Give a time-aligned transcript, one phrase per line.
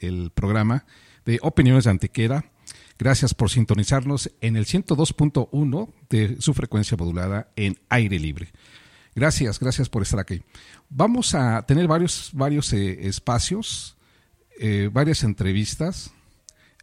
[0.00, 0.84] el, programa
[1.24, 2.44] de Opiniones de Antequera.
[2.98, 8.52] Gracias por sintonizarnos en el 102.1 de su frecuencia modulada en aire libre.
[9.14, 10.42] Gracias, gracias por estar aquí.
[10.88, 13.96] Vamos a tener varios, varios eh, espacios,
[14.58, 16.12] eh, varias entrevistas.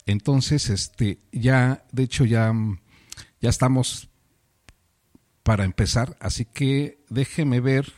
[0.05, 2.53] Entonces, este, ya, de hecho, ya,
[3.39, 4.09] ya estamos
[5.43, 7.93] para empezar, así que déjeme ver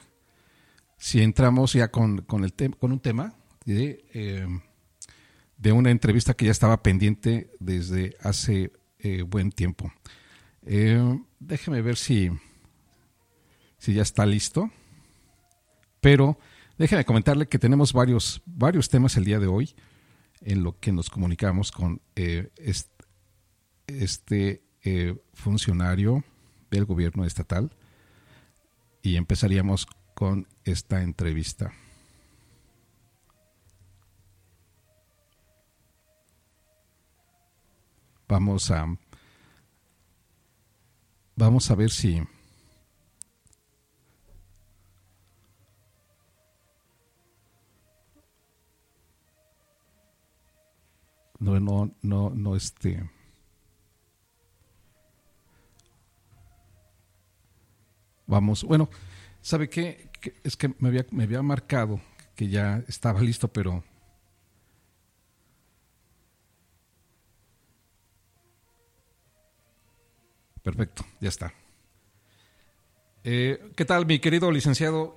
[0.99, 3.33] si entramos ya con, con, el con un tema
[3.65, 4.45] de, eh,
[5.59, 8.71] de, una entrevista que ya estaba pendiente desde hace
[9.27, 9.91] buen tiempo.
[11.39, 12.31] déjeme ver si
[13.79, 14.69] si ya está listo.
[16.01, 16.37] Pero
[16.77, 19.73] déjeme comentarle que tenemos varios, varios temas el día de hoy
[20.41, 22.51] en lo que nos comunicamos con eh,
[23.87, 26.23] este, eh, funcionario
[26.69, 27.71] del gobierno estatal
[29.01, 31.73] y empezaríamos con esta entrevista.
[38.29, 38.85] Vamos a
[41.35, 42.21] vamos a ver si
[51.39, 53.09] no, no, no, no, este.
[58.27, 58.89] Vamos, bueno,
[59.41, 60.11] ¿sabe qué?
[60.43, 61.99] Es que me había, me había marcado
[62.35, 63.83] que ya estaba listo, pero
[70.63, 71.53] Perfecto, ya está.
[73.23, 75.15] Eh, ¿Qué tal, mi querido licenciado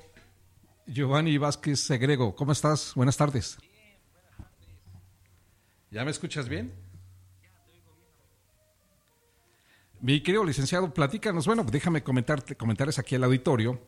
[0.87, 2.35] Giovanni Vázquez Segrego?
[2.35, 2.93] ¿Cómo estás?
[2.95, 3.59] Buenas tardes.
[5.91, 6.73] ¿Ya me escuchas bien?
[10.01, 13.81] Mi querido licenciado, platícanos, bueno, déjame comentarte, comentarles aquí al auditorio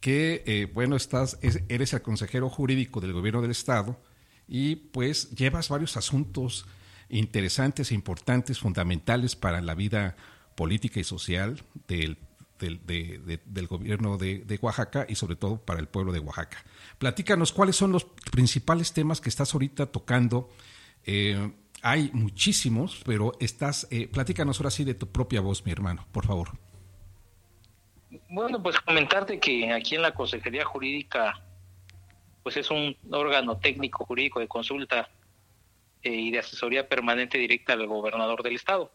[0.00, 4.00] que, eh, bueno, estás, eres el consejero jurídico del gobierno del Estado
[4.46, 6.66] y pues llevas varios asuntos
[7.08, 10.16] interesantes, importantes, fundamentales para la vida
[10.56, 12.18] política y social del,
[12.58, 16.64] del, gobierno de, de, Oaxaca y sobre todo para el pueblo de Oaxaca.
[16.98, 20.50] Platícanos cuáles son los principales temas que estás ahorita tocando
[21.06, 26.04] eh, hay muchísimos, pero estás, eh, platícanos ahora sí de tu propia voz, mi hermano,
[26.10, 26.48] por favor.
[28.28, 31.40] Bueno, pues comentarte que aquí en la Consejería Jurídica,
[32.42, 35.08] pues es un órgano técnico jurídico de consulta
[36.02, 38.90] eh, y de asesoría permanente directa al gobernador del estado.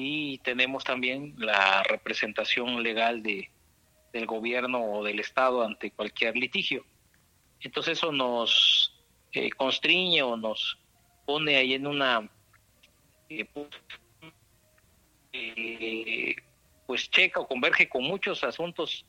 [0.00, 3.50] Y tenemos también la representación legal de,
[4.12, 6.84] del gobierno o del estado ante cualquier litigio.
[7.60, 8.94] Entonces eso nos
[9.32, 10.78] eh, constriñe o nos
[11.26, 12.30] pone ahí en una
[13.28, 13.44] eh,
[15.32, 16.36] eh,
[16.86, 19.04] pues checa o converge con muchos asuntos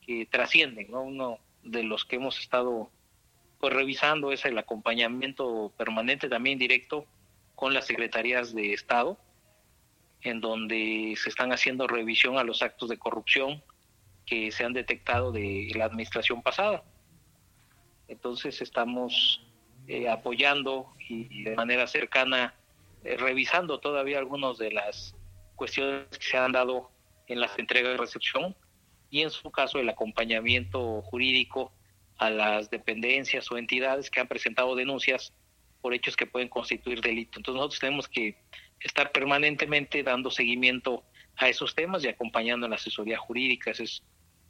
[0.00, 1.02] que trascienden, ¿no?
[1.02, 2.90] Uno de los que hemos estado
[3.58, 7.04] pues revisando es el acompañamiento permanente también directo
[7.54, 9.18] con las secretarías de Estado,
[10.22, 13.62] en donde se están haciendo revisión a los actos de corrupción
[14.26, 16.84] que se han detectado de la administración pasada.
[18.08, 19.44] Entonces estamos
[19.88, 22.54] eh, apoyando y, de manera cercana
[23.02, 25.16] eh, revisando todavía algunas de las
[25.56, 26.90] cuestiones que se han dado
[27.26, 28.56] en las entregas de recepción
[29.10, 31.72] y en su caso el acompañamiento jurídico
[32.18, 35.32] a las dependencias o entidades que han presentado denuncias
[35.80, 37.38] por hechos que pueden constituir delito.
[37.38, 38.36] Entonces nosotros tenemos que
[38.80, 41.04] estar permanentemente dando seguimiento
[41.36, 43.70] a esos temas y acompañando en la asesoría jurídica.
[43.70, 44.02] Esa es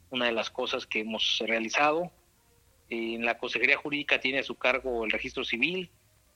[0.09, 2.11] una de las cosas que hemos realizado
[2.91, 5.89] en la Consejería Jurídica tiene a su cargo el registro civil,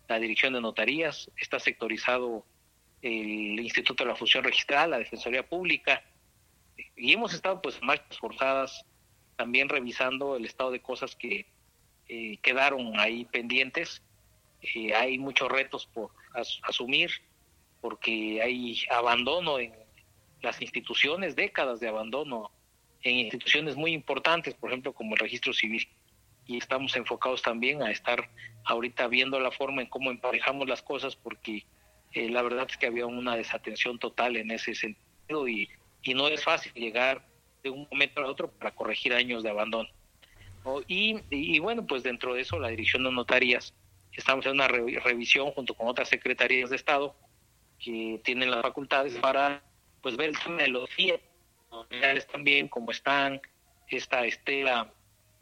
[0.07, 2.45] la dirección de notarías, está sectorizado
[3.01, 6.01] el Instituto de la Función Registral, la Defensoría Pública,
[6.95, 8.85] y hemos estado pues marchas forzadas
[9.35, 11.45] también revisando el estado de cosas que
[12.07, 14.01] eh, quedaron ahí pendientes.
[14.62, 16.12] Eh, hay muchos retos por
[16.63, 17.12] asumir
[17.85, 19.72] porque hay abandono en
[20.41, 22.50] las instituciones, décadas de abandono
[23.03, 25.88] en instituciones muy importantes, por ejemplo como el registro civil
[26.47, 28.28] y estamos enfocados también a estar
[28.63, 31.63] ahorita viendo la forma en cómo emparejamos las cosas porque
[32.13, 35.69] eh, la verdad es que había una desatención total en ese sentido y,
[36.01, 37.24] y no es fácil llegar
[37.62, 39.89] de un momento a otro para corregir años de abandono.
[40.88, 43.75] Y, y, bueno, pues dentro de eso la dirección de notarías
[44.12, 47.15] estamos en una revisión junto con otras secretarías de Estado
[47.80, 49.63] que tienen las facultades para
[50.01, 51.19] pues ver el tema de los FIE
[52.31, 53.42] también, cómo están,
[53.89, 54.94] esta estela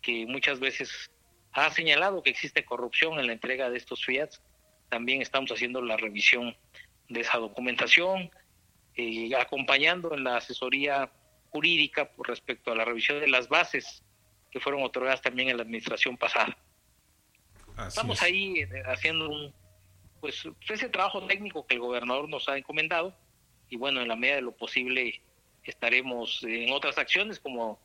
[0.01, 1.11] que muchas veces
[1.53, 4.41] ha señalado que existe corrupción en la entrega de estos fiats.
[4.89, 6.55] También estamos haciendo la revisión
[7.09, 8.31] de esa documentación,
[8.95, 11.11] eh, acompañando en la asesoría
[11.49, 14.03] jurídica por respecto a la revisión de las bases
[14.51, 16.57] que fueron otorgadas también en la administración pasada.
[17.87, 19.53] Estamos ahí eh, haciendo un,
[20.23, 23.13] pues ese trabajo técnico que el gobernador nos ha encomendado
[23.69, 25.21] y bueno, en la medida de lo posible
[25.65, 27.77] estaremos en otras acciones como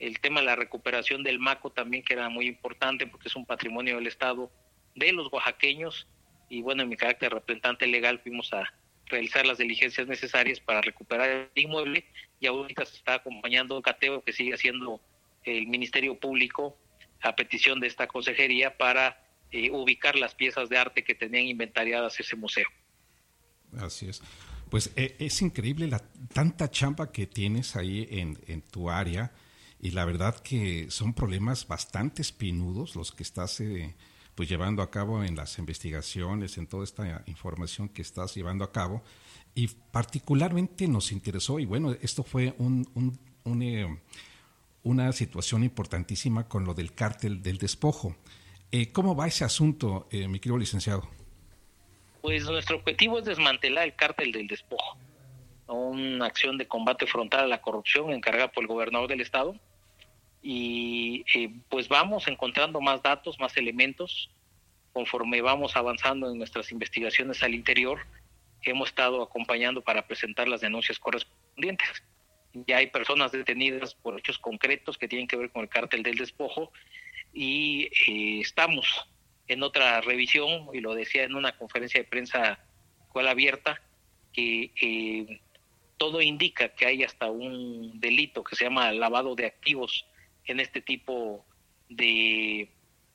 [0.00, 3.46] el tema de la recuperación del MACO también que era muy importante porque es un
[3.46, 4.50] patrimonio del Estado
[4.96, 6.08] de los oaxaqueños
[6.48, 8.74] y bueno, en mi carácter de representante legal fuimos a
[9.06, 12.06] realizar las diligencias necesarias para recuperar el inmueble
[12.40, 15.00] y ahorita se está acompañando cateo que sigue haciendo
[15.44, 16.76] el Ministerio Público
[17.22, 22.18] a petición de esta consejería para eh, ubicar las piezas de arte que tenían inventariadas
[22.20, 22.66] ese museo.
[23.78, 24.22] Así es.
[24.70, 26.00] Pues eh, es increíble la
[26.32, 29.32] tanta chamba que tienes ahí en, en tu área
[29.80, 33.94] y la verdad que son problemas bastante espinudos los que estás eh,
[34.34, 38.72] pues llevando a cabo en las investigaciones, en toda esta información que estás llevando a
[38.72, 39.02] cabo.
[39.54, 42.88] Y particularmente nos interesó, y bueno, esto fue un,
[43.44, 44.00] un, eh,
[44.82, 48.16] una situación importantísima con lo del cártel del despojo.
[48.76, 51.08] Eh, ¿Cómo va ese asunto, eh, mi querido licenciado?
[52.22, 54.98] Pues nuestro objetivo es desmantelar el cártel del despojo,
[55.68, 59.54] una acción de combate frontal a la corrupción encargada por el gobernador del estado
[60.42, 64.28] y eh, pues vamos encontrando más datos, más elementos,
[64.92, 68.00] conforme vamos avanzando en nuestras investigaciones al interior,
[68.62, 72.02] hemos estado acompañando para presentar las denuncias correspondientes.
[72.66, 76.16] Ya hay personas detenidas por hechos concretos que tienen que ver con el cártel del
[76.16, 76.72] despojo
[77.34, 79.06] y eh, estamos
[79.48, 82.64] en otra revisión, y lo decía en una conferencia de prensa
[83.12, 83.82] cual abierta,
[84.32, 85.40] que eh,
[85.98, 90.06] todo indica que hay hasta un delito que se llama lavado de activos
[90.46, 91.44] en este tipo
[91.88, 92.70] de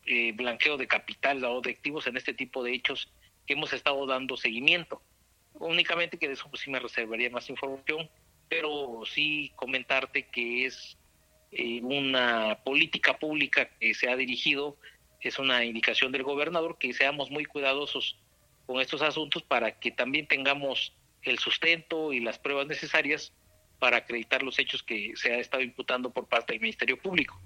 [0.05, 3.11] eh, blanqueo de capital o de activos, en este tipo de hechos
[3.47, 5.01] que hemos estado dando seguimiento.
[5.53, 8.09] Únicamente que de eso pues, sí me reservaría más información,
[8.47, 10.97] pero sí comentarte que es
[11.81, 14.77] una política pública que se ha dirigido,
[15.21, 18.17] es una indicación del gobernador que seamos muy cuidadosos
[18.65, 20.93] con estos asuntos para que también tengamos
[21.23, 23.33] el sustento y las pruebas necesarias
[23.79, 27.39] para acreditar los hechos que se ha estado imputando por parte del Ministerio Público.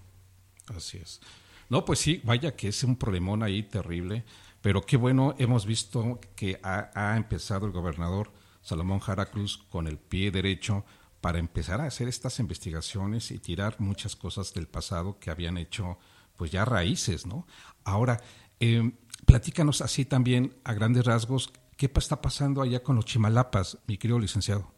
[0.67, 1.21] Así es.
[1.69, 4.23] No, pues sí, vaya que es un problemón ahí terrible,
[4.61, 9.97] pero qué bueno, hemos visto que ha, empezado el gobernador Salomón Jara Cruz con el
[9.97, 10.85] pie derecho
[11.23, 15.97] para empezar a hacer estas investigaciones y tirar muchas cosas del pasado que habían hecho
[16.35, 17.47] pues ya raíces, ¿no?
[17.85, 18.19] Ahora,
[18.59, 18.91] eh,
[19.25, 24.19] platícanos así también a grandes rasgos, ¿qué está pasando allá con los chimalapas, mi querido
[24.19, 24.69] licenciado?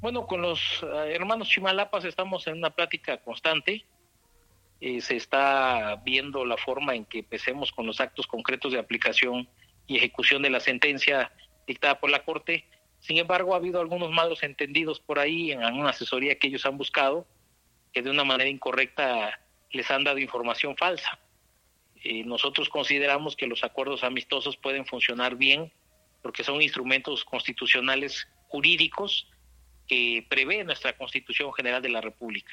[0.00, 3.86] Bueno, con los eh, hermanos Chimalapas estamos en una plática constante.
[4.80, 9.48] Eh, se está viendo la forma en que empecemos con los actos concretos de aplicación
[9.86, 11.30] y ejecución de la sentencia
[11.68, 12.64] dictada por la Corte.
[13.00, 16.76] Sin embargo, ha habido algunos malos entendidos por ahí en alguna asesoría que ellos han
[16.76, 17.26] buscado,
[17.92, 21.18] que de una manera incorrecta les han dado información falsa.
[22.02, 25.72] Eh, nosotros consideramos que los acuerdos amistosos pueden funcionar bien
[26.22, 29.28] porque son instrumentos constitucionales jurídicos
[29.86, 32.52] que prevé nuestra Constitución General de la República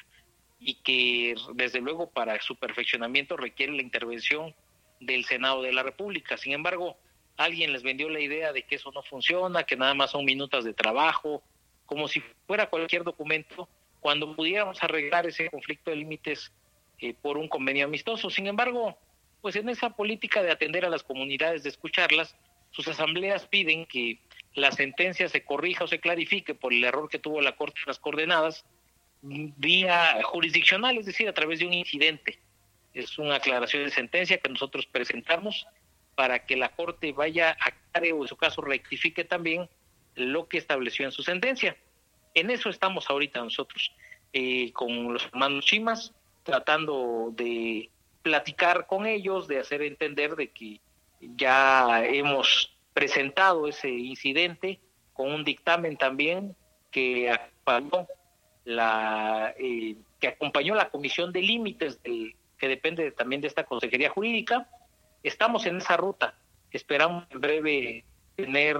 [0.60, 4.56] y que desde luego para su perfeccionamiento requiere la intervención
[5.00, 6.38] del Senado de la República.
[6.38, 6.98] Sin embargo,
[7.38, 10.66] alguien les vendió la idea de que eso no funciona, que nada más son minutos
[10.66, 11.44] de trabajo,
[11.86, 13.70] como si fuera cualquier documento,
[14.00, 16.52] cuando pudiéramos arreglar ese conflicto de límites
[17.00, 18.30] eh, por un convenio amistoso.
[18.30, 18.98] Sin embargo,
[19.42, 22.36] pues en esa política de atender a las comunidades, de escucharlas,
[22.72, 24.20] sus asambleas piden que
[24.54, 27.88] la sentencia se corrija o se clarifique por el error que tuvo la Corte en
[27.88, 28.66] las coordenadas
[29.22, 32.40] vía jurisdiccional, es decir, a través de un incidente.
[32.94, 35.68] Es una aclaración de sentencia que nosotros presentamos
[36.18, 39.70] para que la Corte vaya a aclare o en su caso rectifique también
[40.16, 41.78] lo que estableció en su sentencia.
[42.34, 43.94] En eso estamos ahorita nosotros,
[44.34, 47.92] eh, con los hermanos Chimas, tratando de
[48.24, 50.82] platicar con ellos, de hacer entender de que
[51.20, 54.80] ya hemos presentado ese incidente
[55.14, 56.56] con un dictamen también
[56.90, 58.08] que acompañó
[58.66, 64.10] la eh, que acompañó la comisión de límites del, que depende también de esta consejería
[64.10, 64.68] jurídica
[65.24, 66.36] estamos en esa ruta
[66.72, 68.06] esperamos en breve
[68.36, 68.78] tener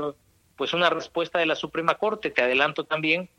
[0.56, 3.30] pues una respuesta de la Suprema Corte te adelanto también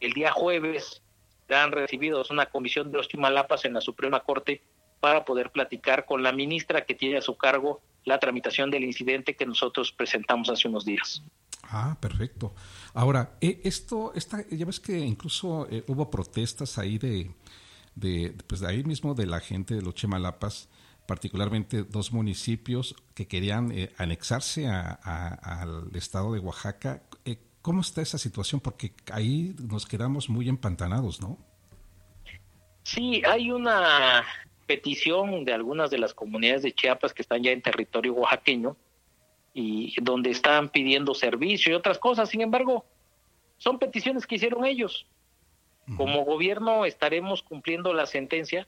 [0.00, 1.02] el día jueves
[1.48, 4.62] han recibido una comisión de los Chimalapas en la Suprema Corte
[5.00, 9.36] para poder platicar con la ministra que tiene a su cargo la tramitación del incidente
[9.36, 11.22] que nosotros presentamos hace unos días.
[11.64, 12.54] Ah, perfecto.
[12.92, 17.30] Ahora, eh, esto, esta, ya ves que incluso eh, hubo protestas ahí de,
[17.94, 20.68] de, pues de ahí mismo de la gente de los Chemalapas,
[21.06, 27.02] particularmente dos municipios que querían eh, anexarse al estado de Oaxaca.
[27.62, 28.60] ¿Cómo está esa situación?
[28.60, 31.38] Porque ahí nos quedamos muy empantanados, ¿no?
[32.82, 34.24] Sí, hay una
[34.66, 38.76] petición de algunas de las comunidades de Chiapas que están ya en territorio oaxaqueño
[39.54, 42.28] y donde están pidiendo servicio y otras cosas.
[42.28, 42.84] Sin embargo,
[43.56, 45.06] son peticiones que hicieron ellos.
[45.96, 48.66] Como gobierno estaremos cumpliendo la sentencia,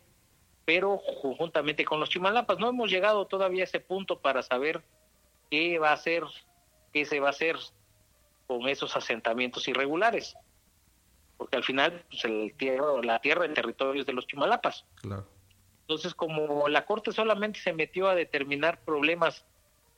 [0.66, 2.58] pero conjuntamente con los Chimalapas.
[2.58, 4.82] No hemos llegado todavía a ese punto para saber
[5.50, 6.24] qué va a hacer,
[6.92, 7.56] qué se va a hacer
[8.46, 10.36] con esos asentamientos irregulares.
[11.38, 14.84] Porque al final pues, el tierra, la tierra en territorios de los Chimalapas.
[14.96, 15.26] Claro.
[15.82, 19.46] Entonces, como la Corte solamente se metió a determinar problemas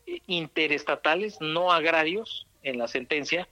[0.06, 3.48] eh, interestatales, no agrarios, en la sentencia,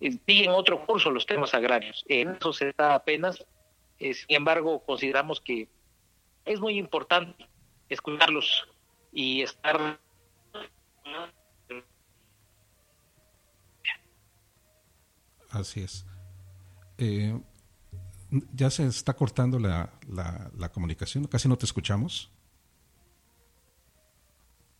[0.00, 2.04] eh, siguen otro curso los temas agrarios.
[2.08, 3.46] En eso se está apenas.
[4.00, 5.68] Eh, sin embargo, consideramos que
[6.44, 7.48] es muy importante
[7.88, 8.68] escucharlos
[9.12, 10.00] y estar
[15.50, 16.06] Así es.
[16.98, 17.38] Eh,
[18.54, 22.30] ya se está cortando la, la, comunicación, casi no te escuchamos.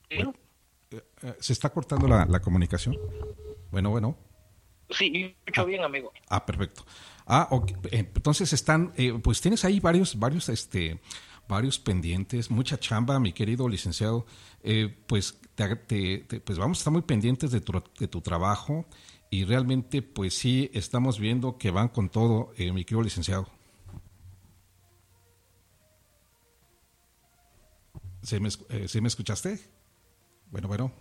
[0.08, 0.24] Eh,
[0.90, 1.02] eh,
[1.40, 2.96] se está cortando la, la, comunicación.
[3.70, 4.16] Bueno, bueno.
[4.90, 6.12] Sí, escucho ah, bien, amigo.
[6.28, 6.84] Ah, perfecto.
[7.26, 7.48] Ah,
[7.90, 11.00] entonces están, pues tienes ahí varios, varios, este,
[11.50, 14.24] varios pendientes, mucha chamba, mi querido licenciado.
[15.06, 18.86] pues, te, pues vamos a estar muy pendientes de tu, de tu trabajo
[19.28, 23.46] y realmente pues sí estamos viendo que van con todo, eh, mi querido licenciado.
[28.22, 29.58] ¿Se me, eh, me escuchaste?
[30.50, 30.92] Bueno, bueno.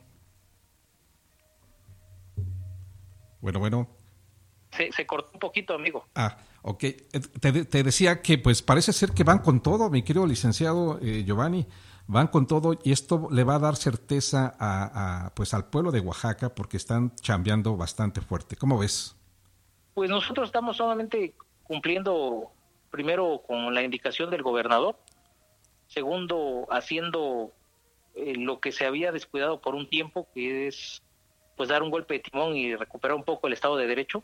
[3.42, 3.99] Bueno, bueno.
[4.80, 6.06] Se, se, cortó un poquito, amigo.
[6.16, 6.84] Ah, ok.
[6.84, 7.06] Eh,
[7.42, 11.24] te, te, decía que pues parece ser que van con todo, mi querido licenciado eh,
[11.26, 11.68] Giovanni
[12.10, 16.00] van con todo y esto le va a dar certeza a, pues al pueblo de
[16.00, 18.56] Oaxaca porque están chambeando bastante fuerte.
[18.56, 19.16] ¿Cómo ves?
[19.94, 22.52] Pues nosotros estamos solamente cumpliendo
[22.90, 24.98] primero con la indicación del gobernador,
[25.86, 27.52] segundo haciendo
[28.16, 31.04] eh, lo que se había descuidado por un tiempo, que es
[31.56, 34.24] pues dar un golpe de timón y recuperar un poco el Estado de Derecho.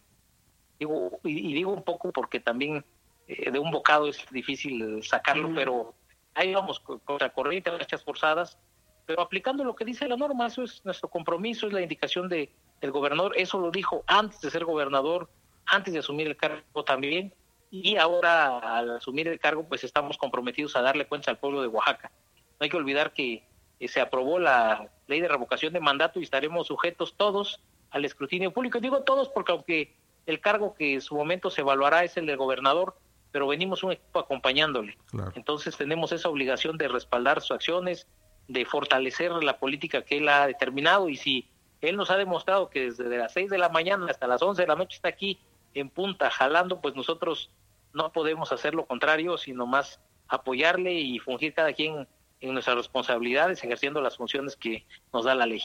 [0.79, 2.84] Digo, y, digo un poco porque también
[3.27, 5.94] eh, de un bocado es difícil sacarlo, pero
[6.34, 8.58] ahí vamos contra corriente, marchas forzadas,
[9.05, 12.51] pero aplicando lo que dice la norma, eso es nuestro compromiso, es la indicación de,
[12.82, 15.29] del gobernador, eso lo dijo antes de ser gobernador,
[15.65, 17.34] antes de asumir el cargo también,
[17.72, 21.67] y ahora al asumir el cargo pues estamos comprometidos a darle cuenta al pueblo de
[21.67, 22.12] Oaxaca.
[22.60, 23.48] No hay que olvidar que
[23.79, 28.51] eh, se aprobó la ley de revocación de mandato y estaremos sujetos todos al escrutinio
[28.51, 28.79] público.
[28.79, 32.38] Digo todos porque aunque el cargo que en su momento se evaluará es el del
[32.38, 32.98] gobernador,
[33.32, 34.98] pero venimos un equipo acompañándole.
[35.36, 38.08] Entonces tenemos esa obligación de respaldar sus acciones,
[38.48, 41.50] de fortalecer la política que él ha determinado y si
[41.82, 44.67] él nos ha demostrado que desde las 6 de la mañana hasta las 11 de
[44.67, 45.39] la noche está aquí
[45.74, 47.51] en punta jalando, pues nosotros
[47.94, 52.08] no podemos hacer lo contrario, sino más apoyarle y fungir cada quien
[52.41, 55.62] en nuestras responsabilidades, ejerciendo las funciones que nos da la ley.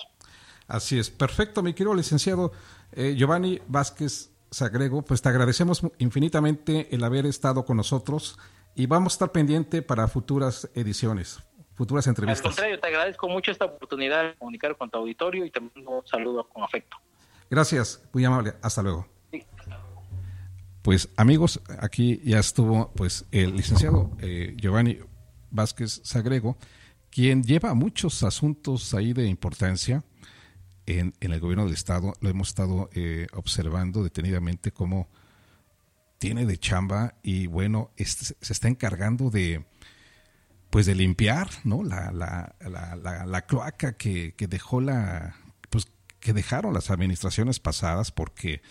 [0.67, 2.53] Así es, perfecto, mi querido licenciado
[2.93, 8.39] eh, Giovanni Vázquez Sagrego, pues te agradecemos infinitamente el haber estado con nosotros
[8.75, 11.41] y vamos a estar pendiente para futuras ediciones,
[11.75, 12.45] futuras entrevistas.
[12.45, 15.91] Al contrario, te agradezco mucho esta oportunidad de comunicar con tu auditorio y te mando
[15.91, 16.97] un saludo con afecto.
[17.49, 18.55] Gracias, muy amable.
[18.63, 19.07] Hasta luego.
[20.83, 24.99] Pues amigos, aquí ya estuvo pues el licenciado eh, Giovanni
[25.51, 26.57] Vázquez Sagrego,
[27.11, 30.03] quien lleva muchos asuntos ahí de importancia
[30.87, 35.09] en, el gobierno del Estado, lo hemos estado eh, observando detenidamente cómo
[36.19, 39.65] tiene de chamba y bueno, se está encargando de
[40.71, 41.83] pues de limpiar ¿no?
[41.83, 45.35] la, la, la, la cloaca que, que, dejó la
[45.69, 45.89] pues
[46.21, 48.63] que dejaron las administraciones pasadas porque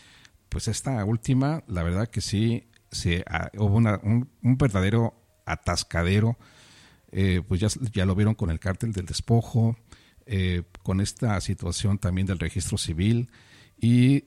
[0.48, 5.14] pues esta última la verdad que sí se ah, hubo una, un, verdadero
[5.46, 6.38] atascadero
[7.12, 9.76] eh, pues ya, ya lo vieron con el cártel del despojo
[10.32, 13.32] eh, con esta situación también del registro civil
[13.82, 14.26] y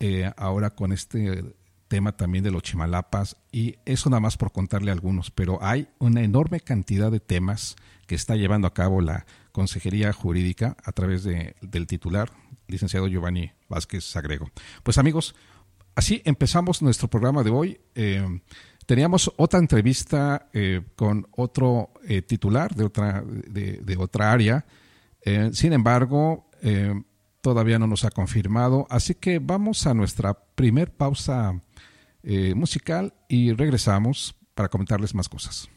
[0.00, 1.54] eh, ahora con este
[1.86, 6.22] tema también de los chimalapas y eso nada más por contarle algunos, pero hay una
[6.22, 7.76] enorme cantidad de temas
[8.08, 12.32] que está llevando a cabo la Consejería Jurídica a través de, del titular,
[12.66, 14.50] licenciado Giovanni Vázquez Sagrego.
[14.82, 15.36] Pues amigos,
[15.94, 17.80] así empezamos nuestro programa de hoy.
[17.94, 18.40] Eh,
[18.86, 20.48] teníamos otra entrevista
[20.96, 21.92] con otro
[22.26, 24.66] titular de otra, de otra área,
[25.28, 26.94] eh, sin embargo, eh,
[27.42, 31.62] todavía no nos ha confirmado, así que vamos a nuestra primer pausa
[32.22, 35.68] eh, musical y regresamos para comentarles más cosas.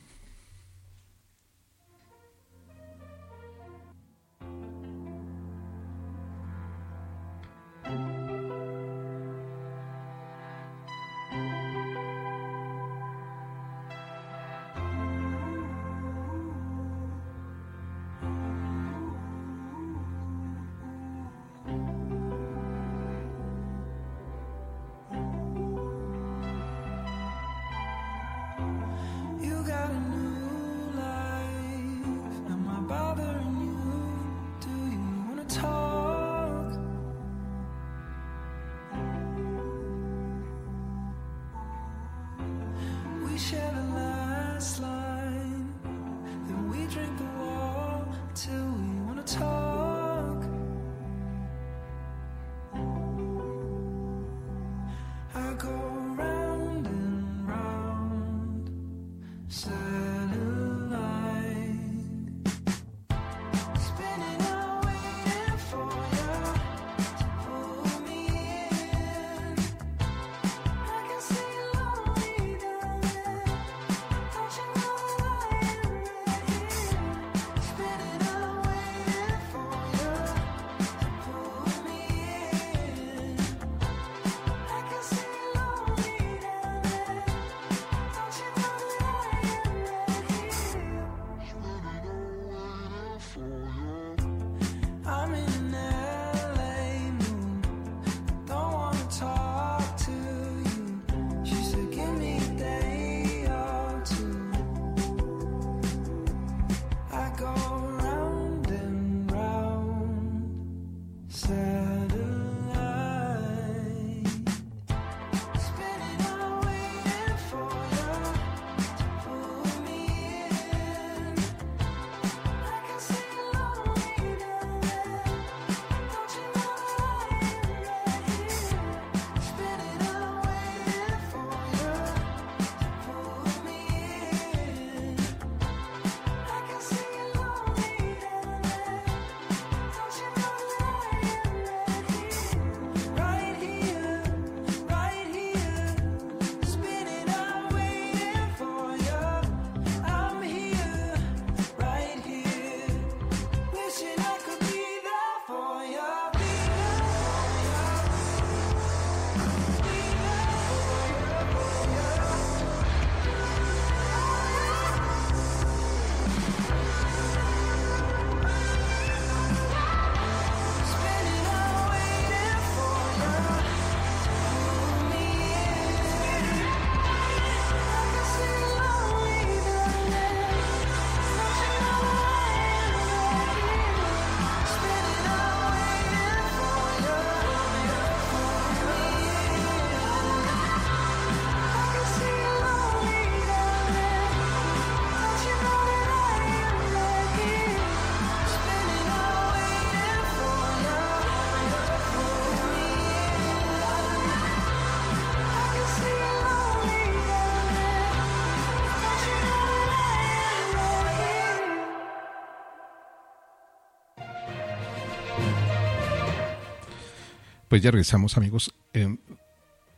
[217.71, 218.75] Pues ya regresamos, amigos.
[218.93, 219.15] Eh,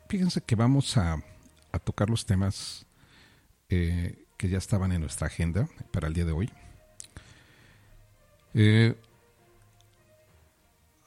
[0.07, 1.23] fíjense que vamos a,
[1.83, 2.85] tocar los temas
[3.67, 6.51] eh, que ya estaban en nuestra agenda para el día de hoy.
[8.53, 8.95] Eh,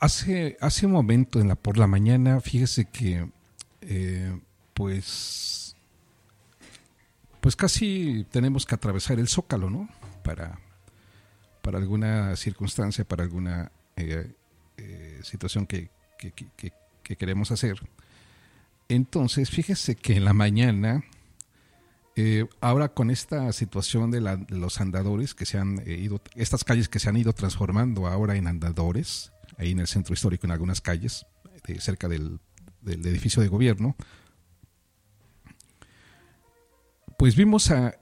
[0.01, 3.31] hace, hace un momento, en la, por la mañana, fíjese que,
[4.75, 5.77] pues,
[7.41, 9.89] pues casi tenemos que atravesar el zócalo, ¿no?
[10.25, 10.59] Para,
[11.63, 13.71] para alguna circunstancia, para alguna
[15.23, 16.73] situación que, que,
[17.17, 17.79] queremos hacer.
[18.89, 21.05] Entonces, fíjese que en la mañana,
[22.15, 26.89] eh, ahora con esta situación de, los andadores que se han eh, ido, estas calles
[26.89, 30.81] que se han ido transformando ahora en andadores, ahí en el centro histórico, en algunas
[30.81, 31.27] calles,
[31.81, 32.39] cerca del,
[32.85, 33.97] edificio de gobierno,
[37.19, 37.99] pues vimos a,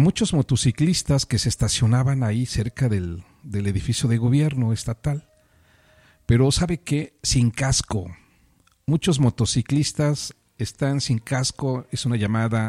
[0.00, 5.28] muchos motociclistas que se estacionaban ahí cerca del edificio de gobierno estatal.
[6.26, 8.06] Pero sabe que sin casco.
[8.86, 11.86] Muchos motociclistas están sin casco.
[11.90, 12.68] Es una llamada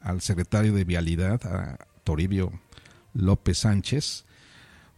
[0.00, 2.52] al secretario de Vialidad, a Toribio
[3.12, 4.24] López Sánchez.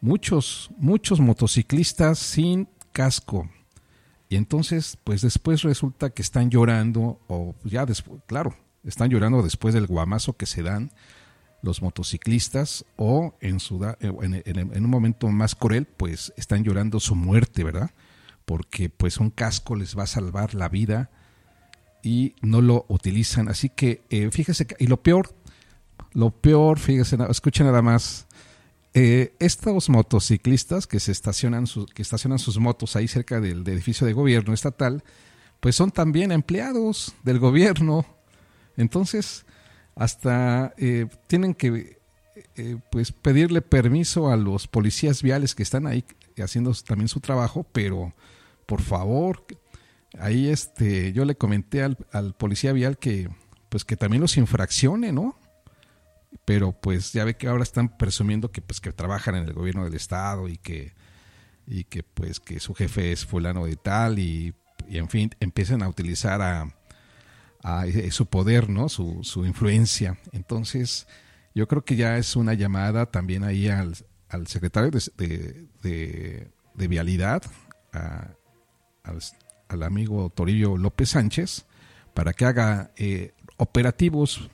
[0.01, 3.49] Muchos, muchos motociclistas sin casco.
[4.29, 9.75] Y entonces, pues después resulta que están llorando, o ya después, claro, están llorando después
[9.75, 10.93] del guamazo que se dan
[11.63, 17.15] los motociclistas o en, su, eh, en, un momento más cruel, pues están llorando su
[17.15, 17.93] muerte, ¿verdad?
[18.45, 21.11] Porque pues un casco les va a salvar la vida
[22.03, 23.49] y no lo utilizan.
[23.49, 25.35] Así que eh, fíjese, y lo peor,
[26.13, 28.27] lo peor, fíjese, escuchen nada más,
[28.95, 34.13] eh, estos motociclistas que se estacionan, que estacionan sus motos ahí cerca del edificio de
[34.13, 35.03] gobierno estatal,
[35.61, 38.05] pues son también empleados del gobierno.
[38.77, 39.47] Entonces,
[39.95, 42.01] hasta eh, tienen que
[42.57, 46.05] eh, pues pedirle permiso a los policías viales que están ahí
[46.43, 48.13] haciendo también su trabajo, pero
[48.67, 49.45] por favor,
[50.19, 51.97] ahí este, yo le comenté al,
[52.37, 53.29] policía vial que
[53.69, 55.39] pues que también los infraccione, ¿no?
[56.45, 59.85] Pero pues ya ve que ahora están presumiendo que pues que trabajan en el gobierno
[59.85, 60.95] del estado y que
[61.67, 64.55] y que pues que su jefe es fulano de tal y,
[64.89, 66.75] y en fin empiezan a utilizar a,
[67.63, 68.89] a su poder, ¿no?
[68.89, 70.19] Su, su, influencia.
[70.33, 71.07] Entonces,
[71.55, 73.95] yo creo que ya es una llamada también ahí al,
[74.33, 77.43] al secretario de, de, Vialidad,
[77.93, 81.67] al, amigo Torillo López Sánchez,
[82.15, 84.51] para que haga eh, operativos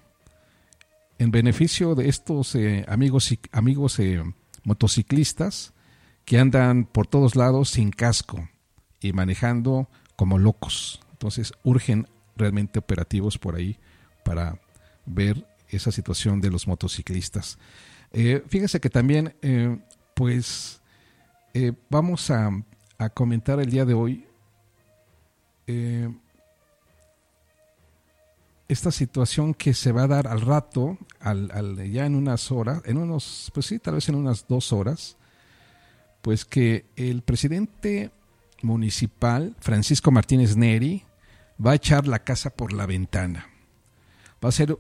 [1.19, 4.23] en beneficio de estos eh, amigos, amigos eh,
[4.63, 5.73] motociclistas
[6.25, 8.49] que andan por todos lados sin casco
[9.01, 11.01] y manejando como locos.
[11.13, 12.07] Entonces urgen
[12.39, 13.77] realmente operativos por ahí
[14.25, 14.59] para
[15.07, 17.59] ver esa situación de los motociclistas.
[18.13, 19.79] Eh, fíjese que también, eh,
[20.15, 20.81] pues,
[21.55, 22.51] eh, vamos a,
[23.15, 24.25] comentar el día de hoy
[28.67, 32.99] esta situación que se va a dar al rato, al, ya en unas horas, en
[32.99, 35.17] unos, pues sí, tal vez en unas dos horas,
[36.23, 38.11] pues que el presidente
[38.63, 41.05] municipal, Francisco Martínez Neri,
[41.65, 43.49] va a echar la casa por la ventana.
[44.45, 44.79] Va a ser,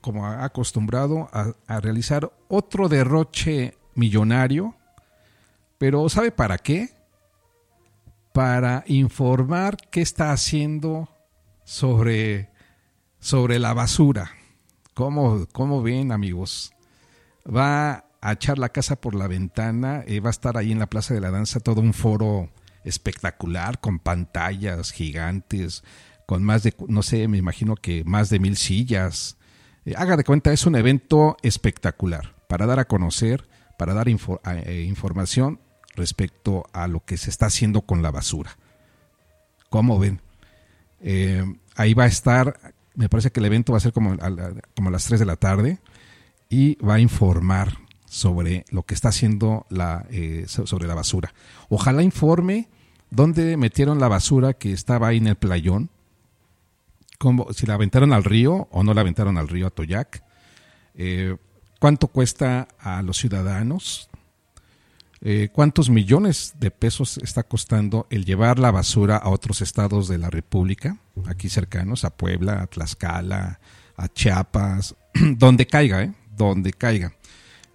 [0.00, 4.76] como ha acostumbrado, a, realizar otro derroche millonario,
[5.78, 6.90] pero ¿sabe para qué?
[8.32, 11.08] Para informar qué está haciendo
[11.64, 12.50] sobre,
[13.18, 14.30] sobre la basura.
[14.94, 16.72] ¿Cómo, ¿Cómo ven, amigos?
[17.46, 20.88] Va a echar la casa por la ventana, y va a estar ahí en la
[20.88, 22.50] Plaza de la Danza todo un foro
[22.84, 25.82] espectacular, con pantallas gigantes,
[26.30, 29.36] con más de, no sé, me imagino que más de mil sillas.
[29.84, 34.84] Eh, haga de cuenta, es un evento espectacular para dar a conocer, para dar eh,
[34.86, 35.58] información
[35.96, 38.56] respecto a lo que se está haciendo con la basura.
[39.70, 40.20] ¿Cómo ven?
[41.00, 42.60] Eh, ahí va a estar,
[42.94, 44.30] me parece que el evento va a ser como a,
[44.88, 45.80] las 3 de la tarde
[46.48, 51.34] y va a informar sobre lo que está haciendo la, eh, sobre la basura.
[51.68, 52.68] Ojalá informe
[53.10, 55.90] dónde metieron la basura que estaba ahí en el playón,
[57.52, 60.24] si la aventaron al río o no la aventaron al río Atoyac,
[60.94, 61.36] eh,
[61.78, 64.08] cuánto cuesta a los ciudadanos,
[65.22, 70.16] eh, cuántos millones de pesos está costando el llevar la basura a otros estados de
[70.16, 73.60] la República, aquí cercanos, a Puebla, a Tlaxcala,
[73.96, 74.96] a Chiapas,
[75.36, 76.14] donde caiga, ¿eh?
[76.36, 77.12] donde caiga.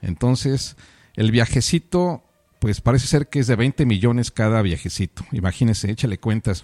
[0.02, 0.76] Entonces,
[1.16, 2.24] el viajecito,
[2.60, 5.24] pues parece ser que es de 20 millones cada viajecito.
[5.32, 6.64] Imagínense, échale cuentas,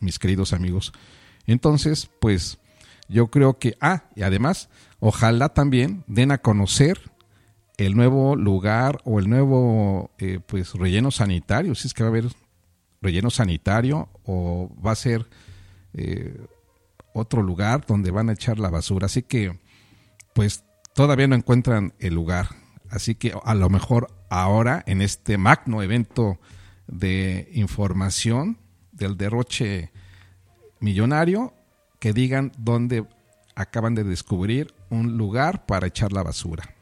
[0.00, 0.92] mis queridos amigos.
[1.48, 2.58] Entonces, pues
[3.08, 4.68] yo creo que, ah, y además,
[5.00, 7.10] ojalá también den a conocer
[7.78, 12.10] el nuevo lugar o el nuevo, eh, pues, relleno sanitario, si es que va a
[12.10, 12.26] haber
[13.00, 15.26] relleno sanitario o va a ser
[15.94, 16.38] eh,
[17.14, 19.06] otro lugar donde van a echar la basura.
[19.06, 19.58] Así que,
[20.34, 22.48] pues, todavía no encuentran el lugar.
[22.90, 26.38] Así que a lo mejor ahora, en este magno evento
[26.86, 28.58] de información
[28.92, 29.92] del derroche
[30.80, 31.52] millonario,
[31.98, 33.06] que digan dónde
[33.54, 36.74] acaban de descubrir un lugar para echar la basura.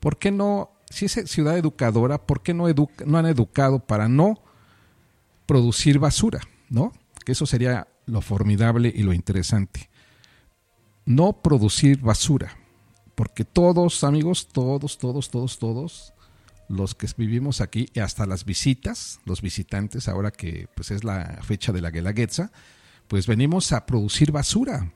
[0.00, 4.40] ¿Por qué no, si es ciudad educadora, por qué no, han educado para no
[5.46, 6.40] producir basura?
[6.68, 6.92] ¿No?
[7.24, 9.88] Que eso sería lo formidable y lo interesante.
[11.04, 12.56] No producir basura
[13.14, 16.12] porque todos, amigos, todos, todos, todos, todos,
[16.68, 21.38] los que vivimos aquí y hasta las visitas, los visitantes, ahora que pues es la
[21.42, 22.50] fecha de la Guelaguetza,
[23.12, 24.90] pues venimos a producir basura.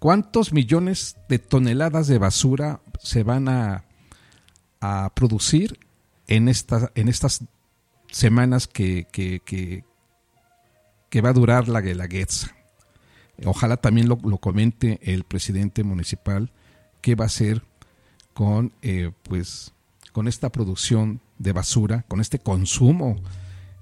[0.00, 3.84] ¿Cuántos millones de toneladas de basura se van a,
[5.14, 5.78] producir
[6.26, 7.44] en, en estas
[8.10, 9.84] semanas que, que,
[11.20, 12.50] va a durar la Guelaguetza?
[13.44, 16.50] Ojalá también lo, lo comente el presidente municipal
[17.00, 17.62] qué va a hacer
[18.34, 19.72] con, eh, pues,
[20.10, 23.22] con esta producción de basura, con este consumo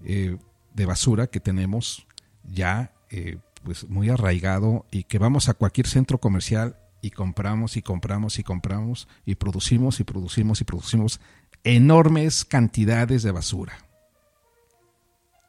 [0.05, 0.37] eh,
[0.75, 2.07] de basura que tenemos
[2.45, 7.83] ya eh, pues muy arraigado y que vamos a cualquier centro comercial y compramos y
[7.83, 11.21] compramos y compramos y producimos y producimos y producimos
[11.65, 13.79] enormes cantidades de basura.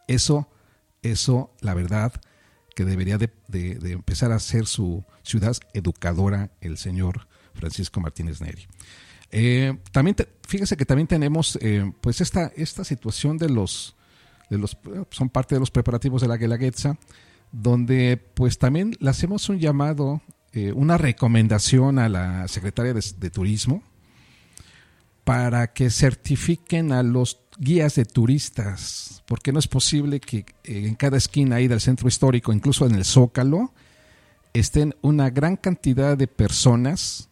[0.08, 0.50] Eso,
[1.02, 2.14] eso, la verdad,
[2.76, 8.68] que debería de, de empezar a ser su ciudad educadora el señor Francisco Martínez Neri.
[9.32, 10.16] Eh, también
[10.48, 13.96] fíjese que también tenemos eh, pues esta, esta situación de los,
[14.50, 14.76] de los
[15.12, 16.98] son parte de los preparativos de la Guelaguetza,
[17.52, 20.22] donde pues también le hacemos un llamado,
[20.54, 23.84] eh, una recomendación a la secretaria de, Turismo
[25.24, 31.18] para que certifiquen a los guías de turistas, porque no es posible que en cada
[31.18, 33.74] esquina ahí del centro histórico, incluso en el Zócalo,
[34.54, 37.30] estén una gran cantidad de personas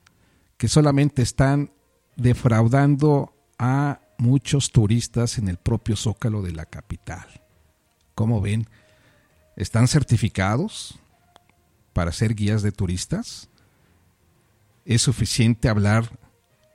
[0.58, 1.72] que solamente están
[2.16, 7.26] defraudando a muchos turistas en el propio zócalo de la capital.
[8.16, 8.68] ¿Cómo ven?
[9.58, 11.00] ¿Están certificados
[11.92, 13.50] para ser guías de turistas?
[14.86, 16.18] ¿Es suficiente hablar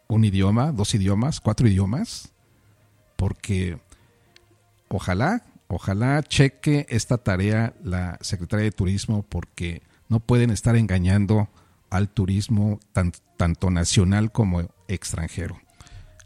[0.09, 2.33] un idioma, dos idiomas, cuatro idiomas?
[3.17, 3.79] Porque
[4.89, 11.49] ojalá, ojalá cheque esta tarea la Secretaría de Turismo porque no pueden estar engañando
[11.89, 12.81] al turismo
[13.37, 15.57] tanto nacional como extranjero.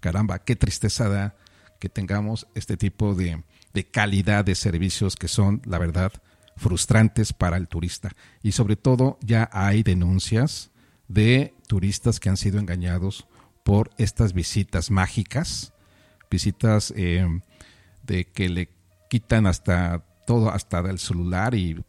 [0.00, 1.36] Caramba, qué tristeza da
[1.80, 3.44] que tengamos este tipo de,
[3.90, 6.12] calidad de servicios que son, la verdad,
[6.56, 8.10] frustrantes para el turista.
[8.42, 10.70] Y sobre todo ya hay denuncias
[11.08, 13.26] de turistas que han sido engañados
[13.64, 15.72] por estas visitas mágicas,
[16.30, 17.26] visitas eh,
[18.04, 18.70] de que le
[19.08, 21.82] quitan hasta todo, hasta el celular y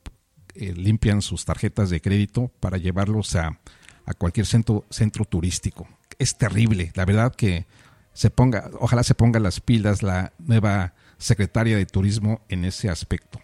[0.56, 3.60] eh, limpian sus tarjetas de crédito para llevarlos a,
[4.06, 5.88] a cualquier centro, centro turístico.
[6.20, 7.68] Es terrible, la verdad que
[8.14, 13.40] se ponga, ojalá se ponga las pilas la nueva secretaria de turismo en ese aspecto.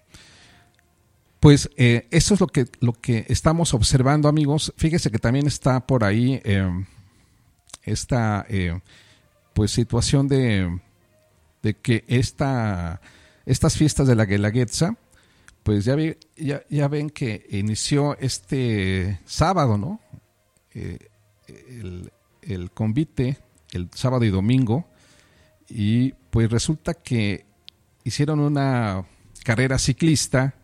[1.44, 4.74] Pues eh, eso es lo que, lo que estamos observando, amigos.
[4.78, 6.72] Fíjese que también está por ahí eh,
[7.84, 8.80] esta eh,
[9.54, 10.80] pues situación de,
[11.62, 13.02] de que esta,
[13.46, 14.96] estas fiestas de la Guelaguetza,
[15.64, 15.98] pues ya,
[16.38, 20.00] ya, ya, ven que inició este sábado, ¿no?
[20.74, 22.10] el,
[22.42, 23.38] el convite
[23.74, 24.86] el sábado y domingo
[25.68, 27.46] y pues resulta que
[28.06, 29.06] hicieron una
[29.44, 30.56] carrera ciclista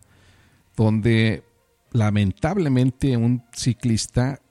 [0.79, 1.43] donde
[1.91, 4.41] lamentablemente un ciclista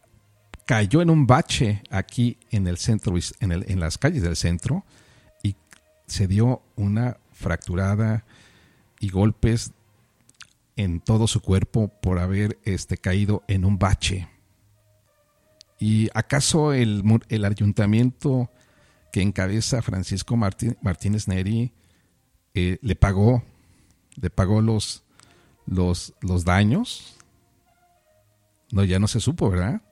[0.66, 4.84] cayó en un bache aquí en el centro, en, las calles del centro
[5.42, 5.56] y
[6.06, 8.26] se dio una fracturada
[9.00, 9.72] y golpes
[10.76, 14.28] en todo su cuerpo por haber este, caído en un bache.
[15.80, 18.50] ¿Y acaso el, el ayuntamiento
[19.12, 21.72] que encabeza Francisco Martínez Neri
[22.52, 23.42] eh, le pagó,
[24.20, 25.04] le pagó los,
[25.68, 27.16] los, los daños?
[28.72, 29.82] No, ya no se supo, ¿verdad?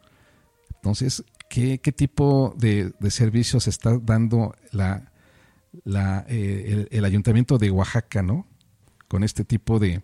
[0.74, 5.12] Entonces, ¿qué, qué tipo de, de, servicios está dando la,
[5.84, 8.46] la, eh, el, ayuntamiento de Oaxaca, ¿no?
[9.08, 10.02] Con este tipo de,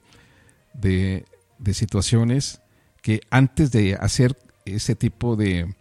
[0.74, 1.26] de,
[1.58, 2.61] de situaciones
[3.02, 5.74] que antes de hacer ese tipo de,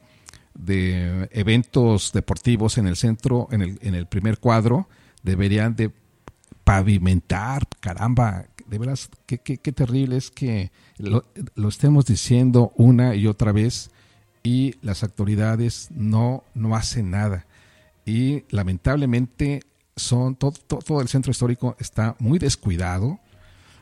[0.54, 4.90] de eventos deportivos en el centro, en el, en el primer cuadro,
[5.24, 5.92] deberían de
[6.72, 9.38] pavimentar, caramba, de veras, qué,
[9.74, 11.26] terrible es que lo,
[11.68, 13.92] estemos diciendo una y otra vez
[14.42, 17.46] y las autoridades no, no hacen nada.
[18.06, 19.64] Y lamentablemente
[19.98, 23.20] son todo, todo el centro histórico está muy descuidado.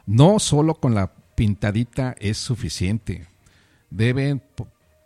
[0.07, 3.27] No solo con la pintadita es suficiente.
[3.91, 4.41] Deben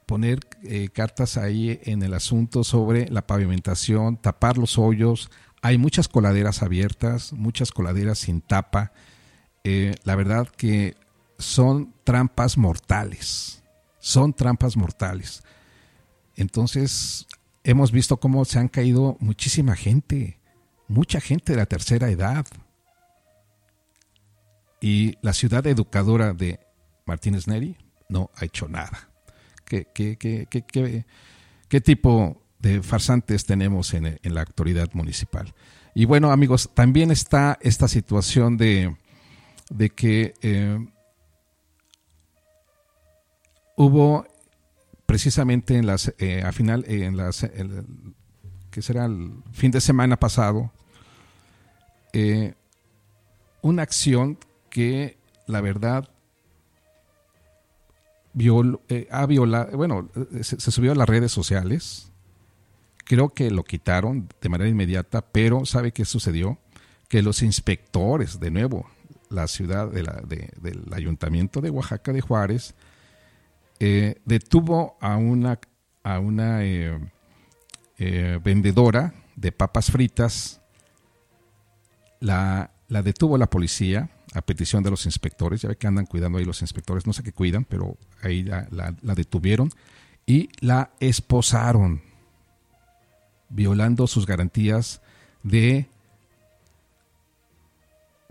[0.06, 5.30] poner eh, cartas ahí en el asunto sobre la pavimentación, tapar los hoyos.
[5.64, 8.92] Hay muchas coladeras abiertas, muchas coladeras sin tapa.
[9.64, 10.98] Eh, la verdad que
[11.40, 13.64] son trampas mortales.
[13.98, 15.42] Son trampas mortales.
[16.36, 17.28] Entonces,
[17.64, 20.38] hemos visto cómo se han caído muchísima gente,
[20.90, 22.46] mucha gente de la tercera edad.
[24.82, 26.60] Y la ciudad educadora de
[27.06, 27.78] Martínez Neri
[28.10, 29.10] no ha hecho nada.
[29.64, 35.54] ¿Qué, qué, tipo de farsantes tenemos en, la autoridad municipal?
[35.94, 38.96] Y bueno, amigos, también está esta situación de,
[39.70, 40.80] de que eh,
[43.78, 44.26] hubo
[45.06, 47.46] precisamente en las, eh, a final, en las,
[48.72, 50.72] que será el fin de semana pasado,
[52.14, 52.54] eh,
[53.62, 56.10] una acción que la verdad
[58.36, 62.12] eh, ha violado, bueno, eh, se, subió a las redes sociales.
[63.04, 66.58] Creo que lo quitaron de manera inmediata, pero ¿sabe qué sucedió?
[67.08, 68.90] Que los inspectores, de nuevo,
[69.30, 72.76] la ciudad de la, del ayuntamiento de Oaxaca de Juárez,
[73.80, 75.60] eh, detuvo a una,
[76.04, 76.60] a una
[78.44, 80.62] vendedora de papas fritas,
[82.20, 86.38] la, la detuvo la policía, a petición de los inspectores, ya ve que andan cuidando
[86.38, 88.66] ahí los inspectores, no sé qué cuidan, pero ahí la,
[89.16, 89.70] detuvieron
[90.26, 92.02] y la esposaron,
[93.54, 95.02] violando sus garantías
[95.44, 95.88] de,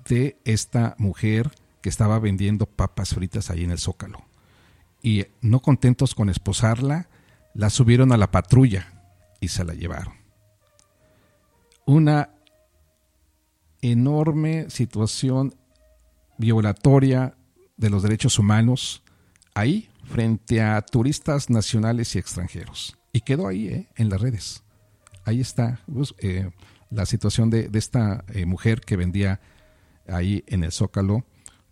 [0.09, 4.25] de esta mujer que estaba vendiendo papas fritas ahí en el Zócalo.
[5.03, 7.09] Y no contentos con esposarla,
[7.55, 8.93] la subieron a la patrulla
[9.41, 10.15] y se la llevaron.
[11.85, 12.31] Una
[13.81, 15.55] enorme situación
[16.39, 17.35] violatoria
[17.77, 19.03] de los derechos humanos
[19.55, 22.97] ahí frente a turistas nacionales y extranjeros.
[23.13, 23.89] Y quedó ahí, ¿eh?
[23.97, 24.63] en las redes.
[25.25, 26.51] Ahí está pues, eh,
[26.91, 29.41] la situación de, esta eh, mujer que vendía
[30.09, 31.25] ahí en el Zócalo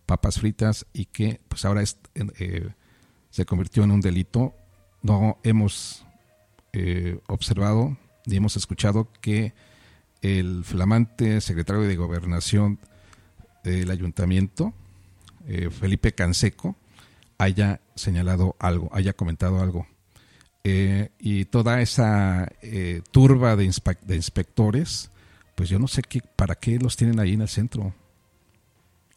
[0.05, 4.53] papas fritas y que pues ahora se convirtió en un delito.
[5.01, 6.05] No hemos
[7.27, 9.53] observado ni hemos escuchado que
[10.21, 12.79] el flamante secretario de Gobernación
[13.63, 14.73] del ayuntamiento,
[15.47, 16.75] eh, Felipe Canseco,
[17.37, 19.87] haya señalado algo, haya comentado algo.
[20.63, 23.71] Eh, y toda esa eh, turba de,
[24.01, 25.11] de, inspectores,
[25.55, 27.93] pues yo no sé qué, para qué los tienen ahí en el centro.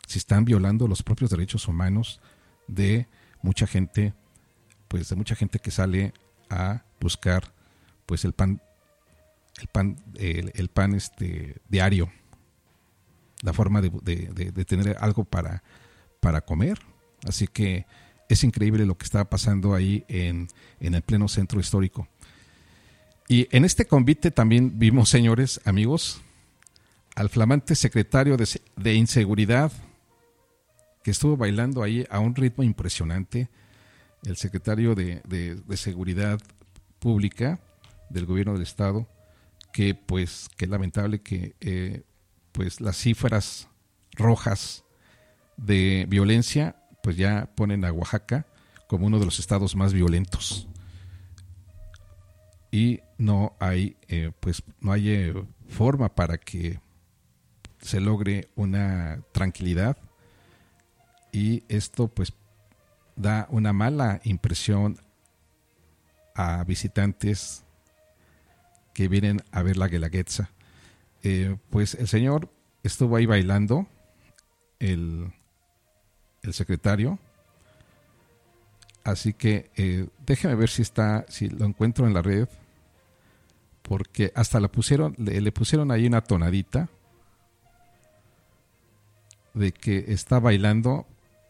[0.06, 2.20] Si están violando los propios derechos humanos
[2.66, 3.08] de
[3.42, 4.14] mucha gente,
[4.88, 6.14] pues de mucha gente que sale
[6.48, 7.52] a buscar
[8.06, 8.60] pues el pan,
[9.60, 12.10] el pan, el pan este diario
[13.44, 15.62] la forma de, tener algo para,
[16.20, 16.78] para comer.
[17.28, 17.86] Así que
[18.28, 20.48] es increíble lo que está pasando ahí en,
[20.80, 22.08] el pleno centro histórico.
[23.28, 26.20] Y en este convite también vimos, señores, amigos,
[27.14, 29.72] al flamante secretario de, Inseguridad,
[31.02, 33.48] que estuvo bailando ahí a un ritmo impresionante,
[34.24, 36.40] el secretario de, Seguridad
[36.98, 37.60] Pública
[38.10, 39.06] del Gobierno del Estado,
[39.72, 42.02] que pues, que lamentable que eh,
[42.52, 43.68] pues las cifras
[44.12, 44.84] rojas
[45.56, 48.46] de violencia pues ya ponen a Oaxaca
[48.88, 50.66] como uno de los estados más violentos
[52.70, 55.34] y no hay eh, pues no hay eh,
[55.68, 56.80] forma para que
[57.82, 59.98] se logre una tranquilidad
[61.30, 62.32] y esto pues
[63.16, 64.96] da una mala impresión
[66.34, 67.64] a visitantes
[68.94, 70.50] que vienen a ver la Guelaguetza.
[71.22, 72.48] Eh, pues el señor
[72.82, 73.86] estuvo ahí bailando,
[74.78, 75.32] el,
[76.44, 77.18] el secretario,
[79.02, 82.48] así que eh, déjeme ver si está, si lo encuentro en la red
[83.82, 86.88] porque hasta la pusieron, le, pusieron ahí una tonadita
[89.52, 91.06] de que está bailando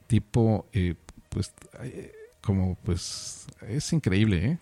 [0.09, 0.97] tipo, eh,
[1.29, 4.59] pues, eh, como, pues, es increíble, ¿eh?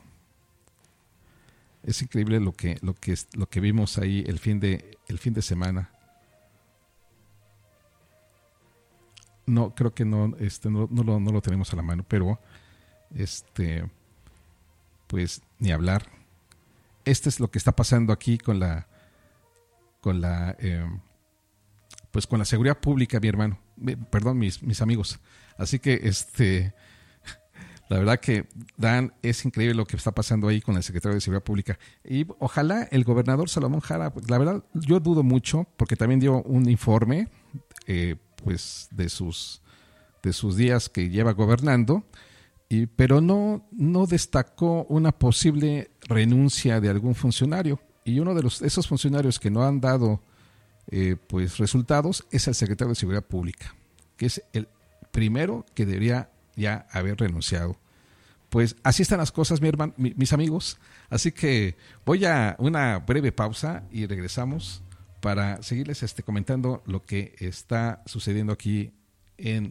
[1.82, 5.32] Es increíble lo que, lo que, lo que vimos ahí el fin de, el fin
[5.32, 5.90] de semana.
[9.46, 12.38] No, creo que no, este, no, no, lo, no lo tenemos a la mano, pero,
[13.14, 13.88] este,
[15.06, 16.06] pues, ni hablar.
[17.04, 18.86] Este es lo que está pasando aquí con la
[20.02, 20.84] con la eh,
[22.10, 23.58] pues con la seguridad pública mi hermano
[24.10, 25.18] perdón mis, mis amigos.
[25.56, 26.74] Así que este
[27.88, 31.20] la verdad que Dan es increíble lo que está pasando ahí con el secretario de
[31.20, 31.78] seguridad pública.
[32.04, 36.42] Y ojalá el gobernador Salomón Jara pues, la verdad yo dudo mucho porque también dio
[36.42, 37.28] un informe
[37.86, 39.60] eh, pues de sus
[40.22, 42.04] de sus días que lleva gobernando
[42.96, 47.80] pero no, no destacó una posible renuncia de algún funcionario.
[48.04, 50.22] Y uno de los, esos funcionarios que no han dado
[50.90, 53.74] eh, pues resultados es el secretario de Seguridad Pública,
[54.16, 54.68] que es el
[55.10, 57.76] primero que debería ya haber renunciado.
[58.48, 60.78] Pues así están las cosas, mi hermano, mis amigos.
[61.08, 64.82] Así que voy a una breve pausa y regresamos
[65.22, 68.92] para seguirles este, comentando lo que está sucediendo aquí
[69.38, 69.70] en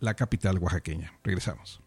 [0.00, 1.12] la capital oaxaqueña.
[1.22, 1.82] Regresamos.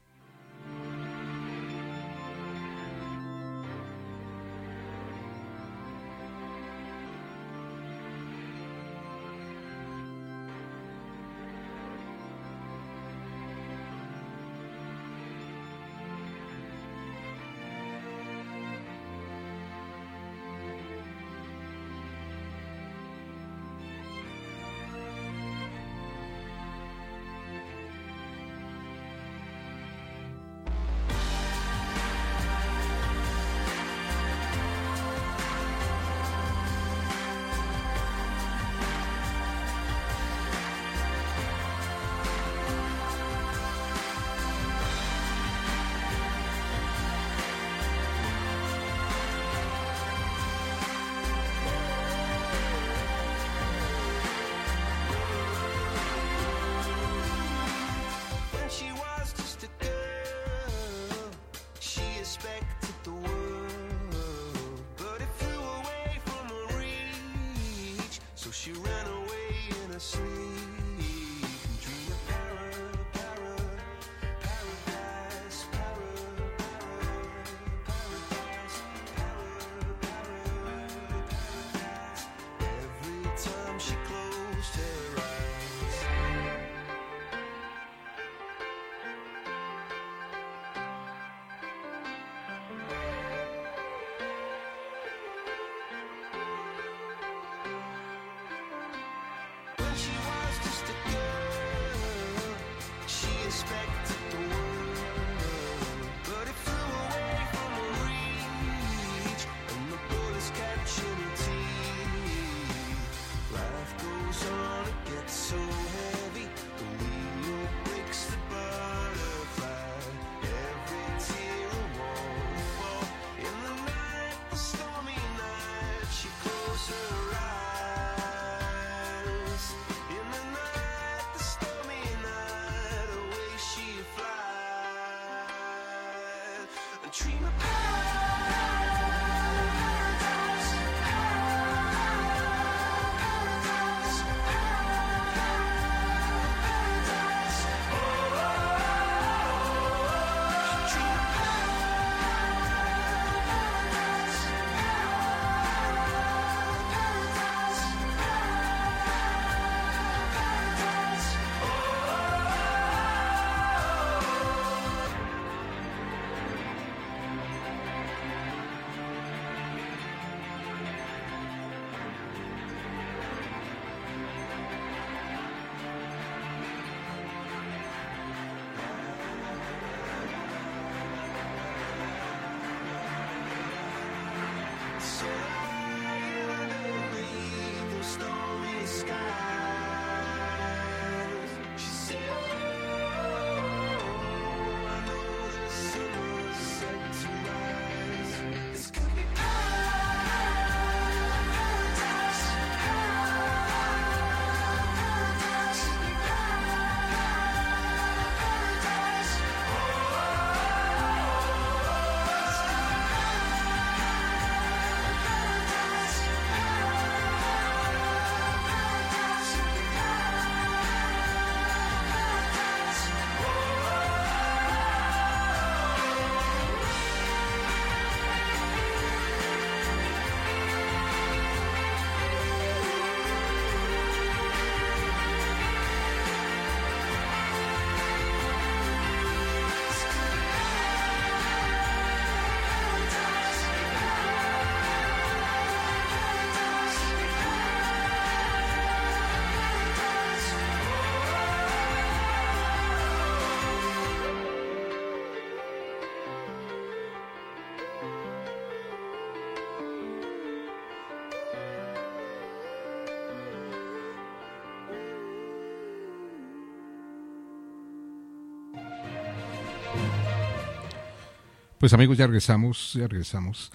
[271.82, 273.72] Pues amigos, ya regresamos, ya regresamos.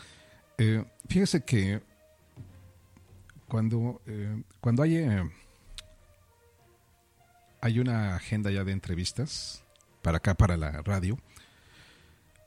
[0.58, 1.82] Eh, fíjese que
[3.48, 5.28] cuando, eh, cuando hay, eh,
[7.60, 9.64] hay una agenda ya de entrevistas
[10.02, 11.18] para acá, para la radio,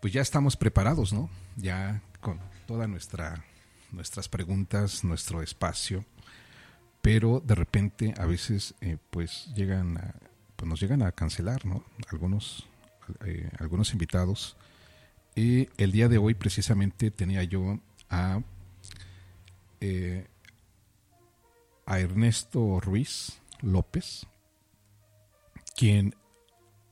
[0.01, 1.29] pues ya estamos preparados, ¿no?
[1.57, 3.43] Ya con toda nuestra
[3.91, 6.05] nuestras preguntas, nuestro espacio,
[7.01, 8.75] pero de repente a veces
[9.09, 10.15] pues llegan a,
[10.55, 11.83] pues nos llegan a cancelar, ¿no?
[12.09, 12.65] Algunos
[13.59, 14.55] algunos invitados
[15.39, 17.79] el día de hoy precisamente tenía yo
[18.09, 18.41] a,
[19.79, 20.27] eh,
[21.87, 24.27] Ernesto Ruiz López,
[25.75, 26.13] quien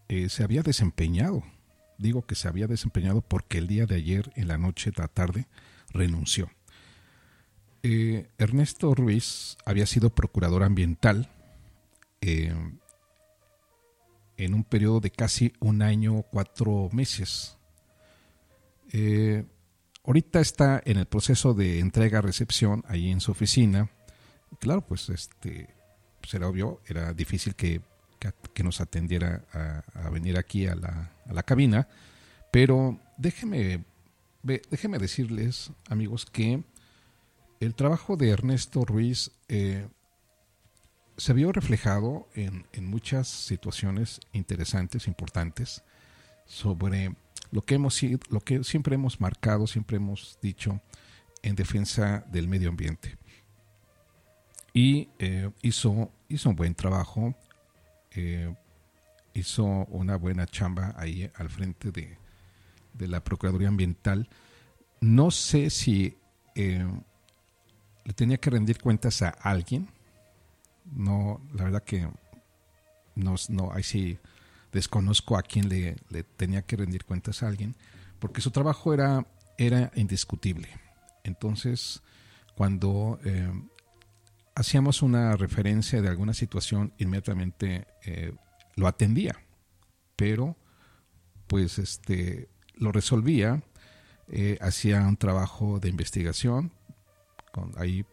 [0.07, 1.43] eh, se había desempeñado,
[1.97, 5.47] digo que se había desempeñado porque el día de ayer, en la noche la tarde,
[5.89, 6.49] renunció.
[7.83, 11.29] Eh, Ernesto Ruiz había sido procurador ambiental
[12.21, 12.79] en
[14.53, 17.56] un periodo de casi un año, cuatro meses
[18.91, 19.45] eh,
[20.03, 23.89] ahorita está en el proceso de entrega-recepción ahí en su oficina.
[24.59, 25.69] Claro, pues este,
[26.33, 27.81] era obvio, era difícil que,
[28.53, 29.43] que, nos atendiera
[29.93, 31.87] a, venir aquí a la, a la cabina,
[32.51, 33.83] pero déjeme,
[34.43, 36.63] déjeme decirles, amigos, que
[37.59, 39.87] el trabajo de Ernesto Ruiz eh,
[41.17, 45.83] se vio reflejado en, en, muchas situaciones interesantes, importantes,
[46.45, 47.15] sobre
[47.51, 50.81] lo que, hemos, lo que siempre hemos marcado, siempre hemos dicho
[51.41, 53.17] en defensa del medio ambiente.
[54.73, 57.33] Y eh, hizo, hizo un buen trabajo,
[58.11, 58.53] eh,
[59.33, 62.17] hizo una buena chamba ahí al frente de,
[63.07, 64.27] la Procuraduría Ambiental.
[64.99, 66.17] No sé si
[66.55, 66.85] eh,
[68.03, 69.87] le tenía que rendir cuentas a alguien.
[70.85, 72.07] No, la verdad que
[73.15, 74.17] no, no, ahí sí
[74.77, 75.95] desconozco a quién le,
[76.35, 77.75] tenía que rendir cuentas a alguien,
[78.19, 79.25] porque su trabajo era,
[79.57, 80.69] era indiscutible.
[81.23, 82.03] Entonces,
[82.55, 83.51] cuando eh,
[84.53, 88.33] hacíamos una referencia de alguna situación, inmediatamente eh,
[88.75, 89.35] lo atendía,
[90.15, 90.55] pero
[91.47, 93.63] pues este lo resolvía,
[94.27, 96.71] eh, hacía un trabajo de investigación
[97.77, 98.05] ahí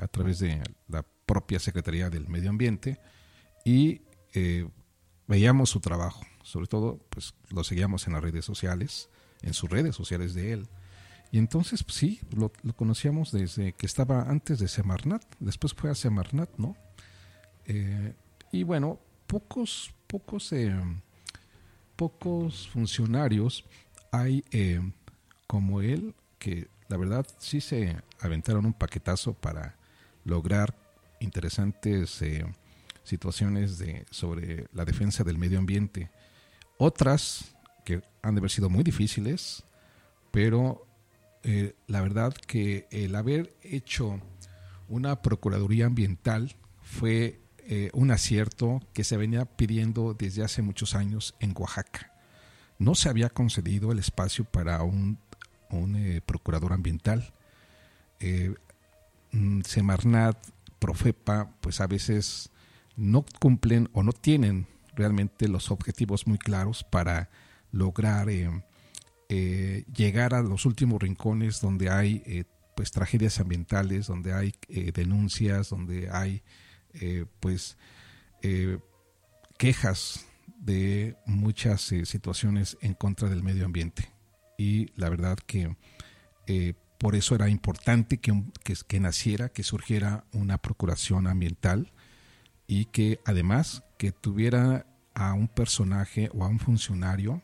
[0.00, 3.00] a través de la propia Secretaría del Medio Ambiente
[3.64, 4.02] y
[5.26, 9.08] veíamos su trabajo, sobre todo pues lo seguíamos en las redes sociales,
[9.42, 10.68] en sus redes sociales de él.
[11.32, 15.94] Y entonces pues, sí, lo, conocíamos desde que estaba antes de Semarnat, después fue a
[15.94, 16.76] Semarnat, ¿no?
[17.66, 18.14] Eh,
[18.52, 20.74] y bueno, pocos, pocos, eh,
[21.96, 23.64] pocos funcionarios
[24.12, 24.80] hay eh,
[25.46, 29.76] como él que la verdad sí se aventaron un paquetazo para
[30.24, 30.74] lograr
[31.18, 32.22] interesantes
[33.06, 36.10] situaciones de, sobre la defensa del medio ambiente.
[36.76, 37.54] Otras
[37.84, 39.64] que han de haber sido muy difíciles,
[40.32, 40.86] pero
[41.44, 44.20] eh, la verdad que el haber hecho
[44.88, 51.36] una Procuraduría Ambiental fue eh, un acierto que se venía pidiendo desde hace muchos años
[51.38, 52.12] en Oaxaca.
[52.78, 55.18] No se había concedido el espacio para un,
[55.70, 57.32] un eh, procurador ambiental.
[59.30, 60.36] Mm, Semarnat,
[60.78, 62.50] Profepa, pues a veces
[62.96, 67.28] no cumplen o no tienen realmente los objetivos muy claros para
[67.70, 68.50] lograr eh,
[69.28, 72.44] eh, llegar a los últimos rincones donde hay eh,
[72.74, 76.42] pues tragedias ambientales, donde hay denuncias, donde hay
[77.40, 77.78] pues
[79.56, 80.26] quejas
[80.58, 84.12] de muchas situaciones en contra del medio ambiente.
[84.58, 85.74] Y la verdad que
[86.98, 88.44] por eso era importante que,
[88.86, 91.94] que naciera, que surgiera una procuración ambiental
[92.66, 97.40] y que además que tuviera a un personaje o a un funcionario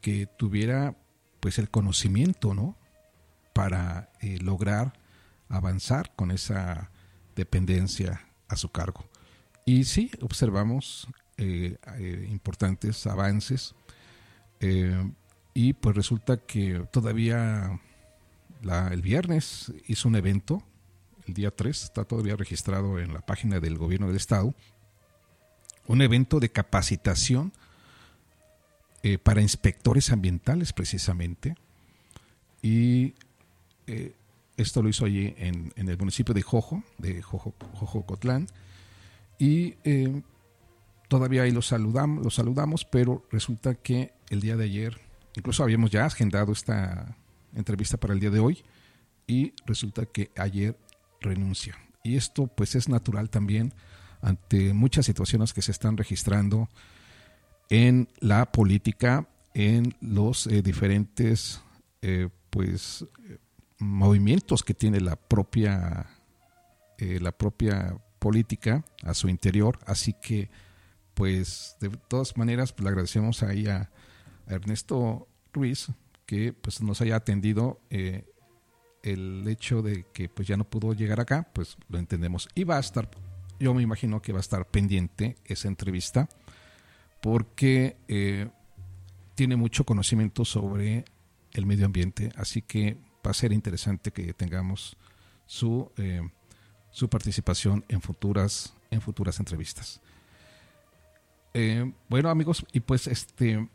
[0.00, 0.96] que tuviera
[1.40, 2.76] pues el conocimiento, ¿no?
[3.52, 4.92] Para eh, lograr
[5.48, 6.90] avanzar con esa
[7.36, 9.04] dependencia a su cargo.
[9.64, 13.74] Y sí, observamos eh, eh, importantes avances
[15.54, 17.80] y pues resulta que todavía
[18.90, 20.64] el viernes hizo un evento
[21.34, 24.54] día 3, está todavía registrado en la página del gobierno del estado,
[25.86, 27.52] un evento de capacitación
[29.02, 31.54] eh, para inspectores ambientales precisamente.
[32.62, 33.14] Y
[33.86, 34.12] eh,
[34.56, 38.48] esto lo hizo allí en, el municipio de Jojo, de Jojo, Jojocotlán.
[39.38, 40.20] Y eh,
[41.06, 45.00] todavía ahí los saludamos, los saludamos, pero resulta que el día de ayer,
[45.36, 47.16] incluso habíamos ya agendado esta
[47.54, 48.64] entrevista para el día de hoy,
[49.28, 50.76] y resulta que ayer
[51.20, 51.76] renuncia.
[52.02, 53.74] Y esto pues es natural también
[54.20, 56.68] ante muchas situaciones que se están registrando
[57.70, 61.60] en la política en los eh, diferentes
[62.02, 63.04] eh, pues
[63.78, 66.06] movimientos que tiene la propia
[67.00, 70.50] la propia política a su interior así que
[71.14, 73.88] pues de todas maneras pues, le agradecemos ahí a,
[74.48, 75.92] a Ernesto Ruiz
[76.26, 77.80] que pues nos haya atendido
[79.12, 82.76] el hecho de que pues ya no pudo llegar acá pues lo entendemos y va
[82.76, 83.10] a estar
[83.60, 86.28] yo me imagino que va a estar pendiente esa entrevista
[87.20, 88.48] porque eh,
[89.34, 91.04] tiene mucho conocimiento sobre
[91.52, 94.96] el medio ambiente, así que va a ser interesante que tengamos
[95.46, 96.22] su, eh,
[96.90, 100.00] su participación en futuras, en futuras entrevistas.
[101.54, 103.68] Eh, bueno amigos, y pues este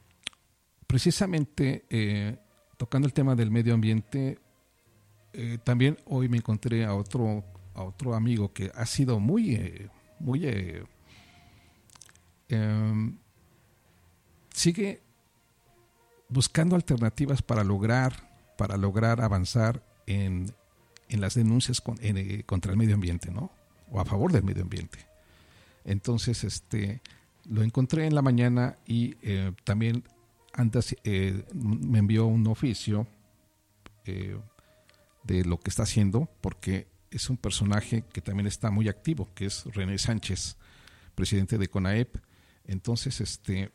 [0.87, 2.39] precisamente
[2.77, 4.37] tocando el tema del medio ambiente,
[5.63, 10.45] también hoy me encontré a otro, a otro amigo que ha sido muy, muy
[12.49, 13.17] em,
[14.53, 15.01] sigue
[16.33, 20.53] buscando alternativas para lograr, para lograr avanzar en,
[21.09, 23.51] las denuncias eh, contra el medio ambiente, ¿no?
[23.91, 24.97] O a favor del medio ambiente.
[25.85, 27.01] Entonces, este,
[27.47, 30.03] lo encontré en la mañana y eh, también
[30.53, 33.05] antes eh, me envió un oficio
[35.23, 39.45] de lo que está haciendo, porque es un personaje que también está muy activo, que
[39.45, 40.57] es René Sánchez,
[41.15, 42.17] presidente de CONAEP.
[42.65, 43.71] Entonces, este,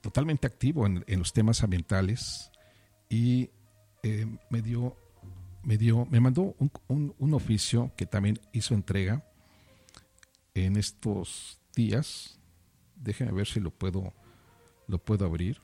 [0.00, 2.50] totalmente activo en, los temas ambientales
[3.08, 3.50] y
[4.02, 4.96] eh, me dio,
[5.62, 6.54] me dio, me mandó
[6.88, 9.24] un, oficio que también hizo entrega
[10.54, 12.38] en estos días.
[12.96, 14.12] Déjenme ver si lo puedo,
[14.88, 15.60] lo puedo abrir.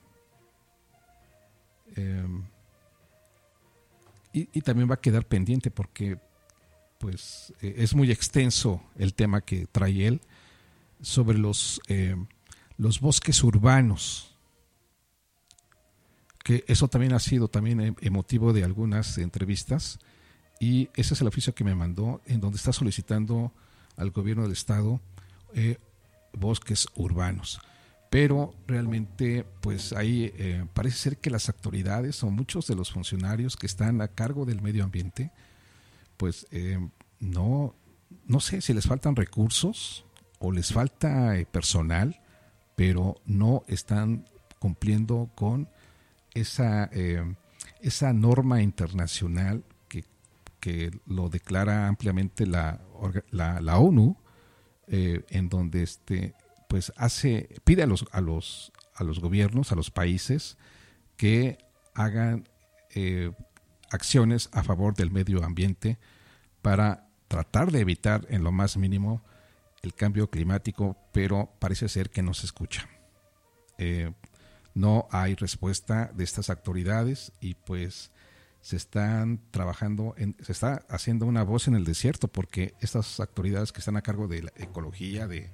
[1.97, 2.45] Em,
[4.53, 6.19] y, también va a quedar pendiente porque
[6.99, 10.21] pues e, es muy extenso el tema que trae él
[11.01, 12.17] sobre los eh,
[12.77, 14.37] los bosques urbanos,
[16.45, 19.99] que eso también ha sido también e-, emotivo de algunas entrevistas.
[20.61, 23.53] Y ese es el oficio que me mandó en donde está solicitando
[23.97, 25.01] al gobierno del estado
[25.55, 25.79] eh,
[26.33, 27.61] bosques urbanos
[28.11, 33.57] pero realmente pues ahí eh, parece ser que las autoridades o muchos de los funcionarios
[33.57, 35.31] que están a cargo del medio ambiente
[36.17, 36.79] pues eh,
[37.21, 37.75] no
[38.27, 40.05] no sé si les faltan recursos
[40.39, 42.21] o les falta personal
[42.79, 44.25] pero no están
[44.61, 45.69] cumpliendo con
[46.35, 47.25] esa, eh,
[47.81, 49.65] esa norma internacional
[50.61, 52.81] que, lo declara ampliamente la,
[53.31, 54.19] la, ONU,
[54.87, 56.35] eh, en donde este,
[56.69, 60.57] pues hace, pide a los, a, los, a los gobiernos, a los países,
[61.17, 61.59] que
[61.95, 62.49] hagan
[62.95, 63.33] eh,
[63.91, 65.99] acciones a favor del medio ambiente
[66.63, 69.23] para tratar de evitar en lo más mínimo
[69.83, 72.89] el cambio climático, pero parece ser que no se escucha.
[73.79, 74.13] Eh,
[74.75, 78.11] no hay respuesta de estas autoridades y pues
[78.61, 83.73] se están trabajando, en, se está haciendo una voz en el desierto porque estas autoridades
[83.73, 85.51] que están a cargo de la ecología, de,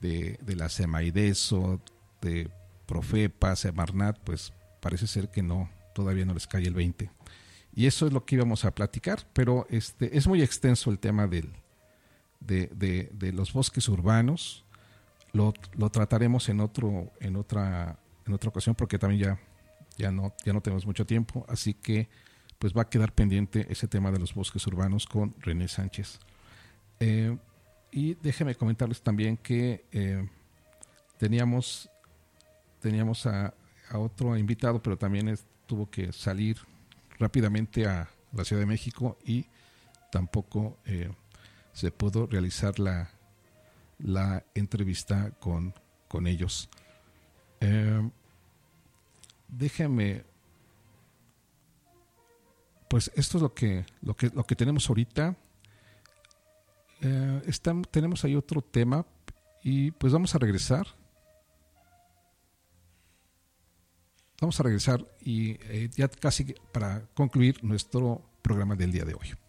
[0.00, 1.80] de, de la SEMAIDESO,
[2.20, 2.50] de
[2.86, 7.10] Profepa, Semarnat, pues parece ser que no, todavía no les cae el 20.
[7.74, 11.26] Y eso es lo que íbamos a platicar, pero este es muy extenso el tema
[11.26, 11.52] del,
[12.40, 12.68] de,
[13.12, 14.64] de, los bosques urbanos.
[15.32, 19.40] Lo, lo, trataremos en otro, en otra, en otra ocasión porque también ya,
[19.98, 22.08] ya no, ya no tenemos mucho tiempo, así que
[22.58, 26.18] pues va a quedar pendiente ese tema de los bosques urbanos con René Sánchez.
[27.00, 27.36] Eh,
[27.90, 30.28] y déjenme comentarles también que eh,
[31.18, 31.88] teníamos,
[32.80, 33.54] teníamos a,
[33.92, 36.58] otro invitado, pero también tuvo que salir
[37.20, 39.46] rápidamente a la Ciudad de México y
[40.10, 41.08] tampoco eh,
[41.72, 43.10] se pudo realizar la,
[43.98, 45.72] la entrevista con,
[46.08, 46.68] con ellos.
[47.60, 48.10] Eh,
[49.48, 50.24] déjeme,
[52.88, 55.36] pues esto es lo que, lo que, lo que tenemos ahorita.
[57.00, 57.42] Eh,
[57.90, 59.04] tenemos ahí otro tema
[59.62, 60.86] y pues vamos a regresar.
[64.40, 69.45] Vamos a regresar y eh, ya casi para concluir nuestro programa del día de hoy.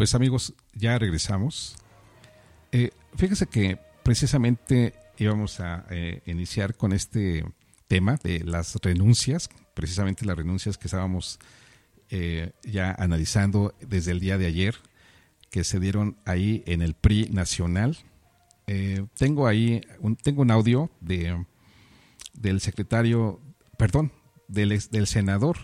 [0.00, 1.76] Pues amigos, ya regresamos.
[2.72, 7.44] Eh, fíjense que precisamente íbamos a eh, iniciar con este
[7.86, 11.38] tema de las renuncias, precisamente las renuncias que estábamos
[12.08, 14.74] eh, ya analizando desde el día de ayer,
[15.50, 17.98] que se dieron ahí en el PRI nacional.
[19.18, 21.44] tengo ahí un, tengo un audio de
[22.32, 23.38] del secretario,
[23.76, 24.12] perdón,
[24.48, 25.58] del, del senador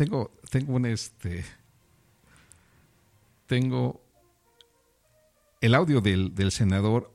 [0.00, 1.44] tengo, tengo un este.
[3.46, 4.00] Tengo
[5.60, 7.14] el audio del, senador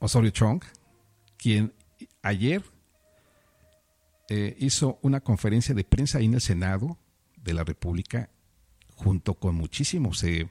[0.00, 0.60] Osorio Chong,
[1.36, 1.72] quien
[2.22, 2.64] ayer
[4.28, 6.98] eh, hizo una conferencia de prensa ahí en el Senado
[7.36, 8.28] de la República,
[8.96, 10.50] junto con muchísimos eh,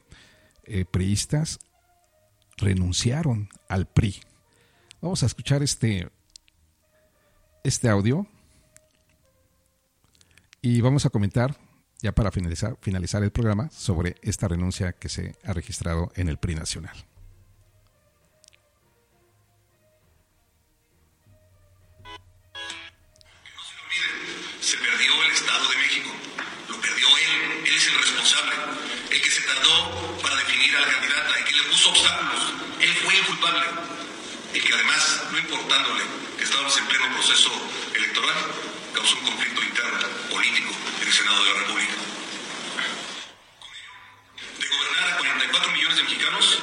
[0.64, 1.60] eh, priistas,
[2.56, 4.16] renunciaron al PRI.
[5.02, 6.08] Vamos a escuchar este,
[7.66, 8.28] este audio
[10.62, 11.56] y vamos a comentar,
[12.02, 16.38] ya para finalizar, finalizar el programa, sobre esta renuncia que se ha registrado en el
[16.38, 16.96] PRI nacional.
[24.60, 26.10] Se perdió el Estado de México.
[26.70, 27.66] Lo perdió él.
[27.66, 28.54] Él es el responsable.
[29.12, 32.54] El que se tardó para definir a la candidata, el que le puso obstáculos.
[32.82, 33.66] Él fue el culpable.
[34.54, 36.04] El que además, no importándole
[36.38, 37.50] que estábamos en pleno proceso
[37.96, 38.38] electoral,
[38.94, 40.72] causó un conflicto interno político
[41.02, 41.94] en el Senado de la República.
[44.60, 46.60] De gobernar a 44 millones de mexicanos,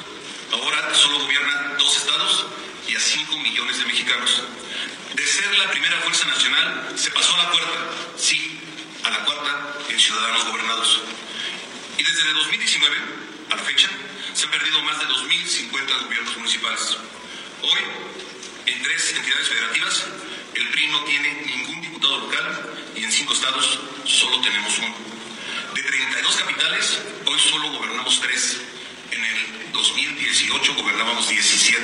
[0.51, 2.45] ahora solo gobierna dos estados
[2.87, 4.43] y a 5 millones de mexicanos.
[5.13, 7.79] De ser la primera fuerza nacional, se pasó a la cuarta,
[8.17, 8.59] sí,
[9.03, 11.01] a la cuarta en ciudadanos gobernados.
[11.97, 12.97] Y desde 2019
[13.51, 13.89] a la fecha,
[14.33, 16.97] se han perdido más de 2.050 gobiernos municipales.
[17.63, 17.79] Hoy,
[18.67, 20.05] en tres entidades federativas,
[20.57, 24.95] el PRI no tiene ningún diputado local y en cinco estados solo tenemos uno.
[25.75, 28.61] De 32 capitales, hoy solo gobernamos tres.
[29.11, 31.83] En el 2018 gobernábamos 17.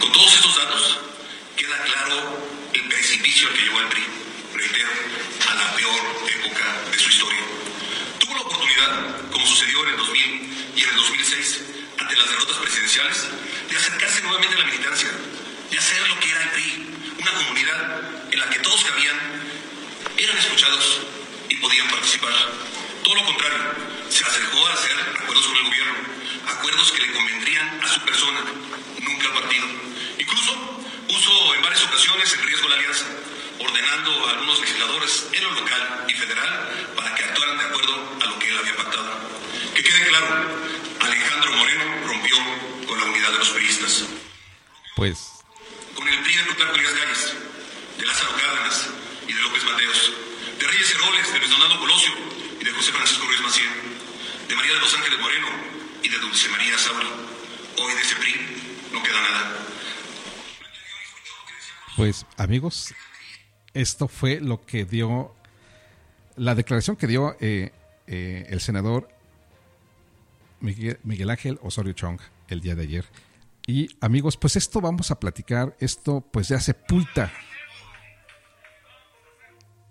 [0.00, 0.98] Con todos estos datos,
[1.56, 4.04] queda claro el precipicio al que llevó el PRI,
[4.54, 4.88] reitero,
[5.50, 6.00] a la peor
[6.40, 7.40] época de su historia.
[8.18, 10.22] Tuvo la oportunidad, como sucedió en el 2000
[10.76, 11.60] y en el 2006,
[11.98, 13.28] ante las derrotas presidenciales,
[13.68, 15.10] de acercarse nuevamente a la militancia,
[15.70, 16.96] de hacer lo que era el PRI,
[17.26, 18.00] una comunidad
[18.30, 19.16] en la que todos cabían,
[20.16, 21.00] eran escuchados
[21.48, 22.32] y podían participar.
[23.02, 23.58] Todo lo contrario,
[24.08, 25.94] se acercó a hacer acuerdos con el gobierno,
[26.46, 28.40] acuerdos que le convendrían a su persona,
[29.00, 29.66] nunca al partido.
[30.18, 30.52] Incluso
[31.08, 33.06] puso en varias ocasiones en riesgo la alianza,
[33.58, 38.26] ordenando a algunos legisladores en lo local y federal para que actuaran de acuerdo a
[38.26, 39.18] lo que él había pactado.
[39.74, 40.26] Que quede claro,
[41.00, 42.36] Alejandro Moreno rompió
[42.86, 44.04] con la unidad de los periodistas.
[44.94, 45.35] Pues
[46.34, 47.34] de Plutarco Elías Galles,
[47.98, 48.90] de Lázaro Cárdenas
[49.28, 50.12] y de López Mateos,
[50.58, 52.12] de Reyes Heroles, de Luis Donaldo Colosio
[52.60, 53.70] y de José Francisco Ruiz Maciel,
[54.48, 55.46] de María de los Ángeles Moreno
[56.02, 57.06] y de Dulce María Sauri.
[57.78, 58.34] Hoy de ese PRI
[58.92, 59.56] no queda nada.
[61.96, 62.92] Pues amigos,
[63.72, 65.32] esto fue lo que dio
[66.34, 67.72] la declaración que dio eh,
[68.08, 69.08] eh, el senador
[70.58, 73.04] Miguel, Miguel Ángel Osorio Chong el día de ayer.
[73.66, 77.32] Y amigos, pues esto vamos a platicar, esto pues ya sepulta,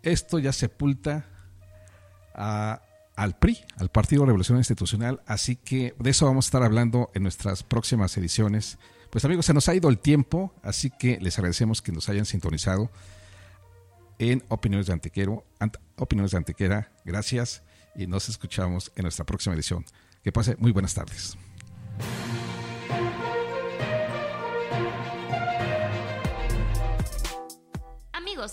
[0.02, 1.26] esto ya sepulta
[2.34, 7.24] al PRI, al Partido Revolución Institucional, así que de eso vamos a estar hablando en
[7.24, 8.78] nuestras próximas ediciones.
[9.10, 12.26] Pues amigos, se nos ha ido el tiempo, así que les agradecemos que nos hayan
[12.26, 12.92] sintonizado
[14.20, 15.46] en Opiniones de Antequero,
[15.98, 16.92] Opiniones de Antequera.
[17.04, 17.64] Gracias
[17.96, 19.86] y nos escuchamos en nuestra próxima edición.
[20.24, 21.38] Que pase muy buenas tardes.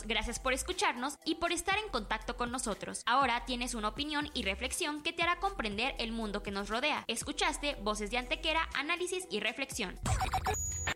[0.07, 3.03] Gracias por escucharnos y por estar en contacto con nosotros.
[3.07, 7.05] Ahora tienes una opinión y reflexión que te hará comprender el mundo que nos rodea.
[7.09, 9.99] Escuchaste Voces de Antequera, análisis y reflexión.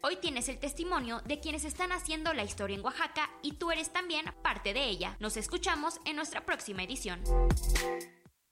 [0.03, 3.93] Hoy tienes el testimonio de quienes están haciendo la historia en Oaxaca y tú eres
[3.93, 5.17] también parte de ella.
[5.21, 7.23] Nos escuchamos en nuestra próxima edición.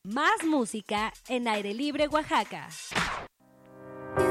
[0.03, 2.69] Más música en Aire Libre Oaxaca.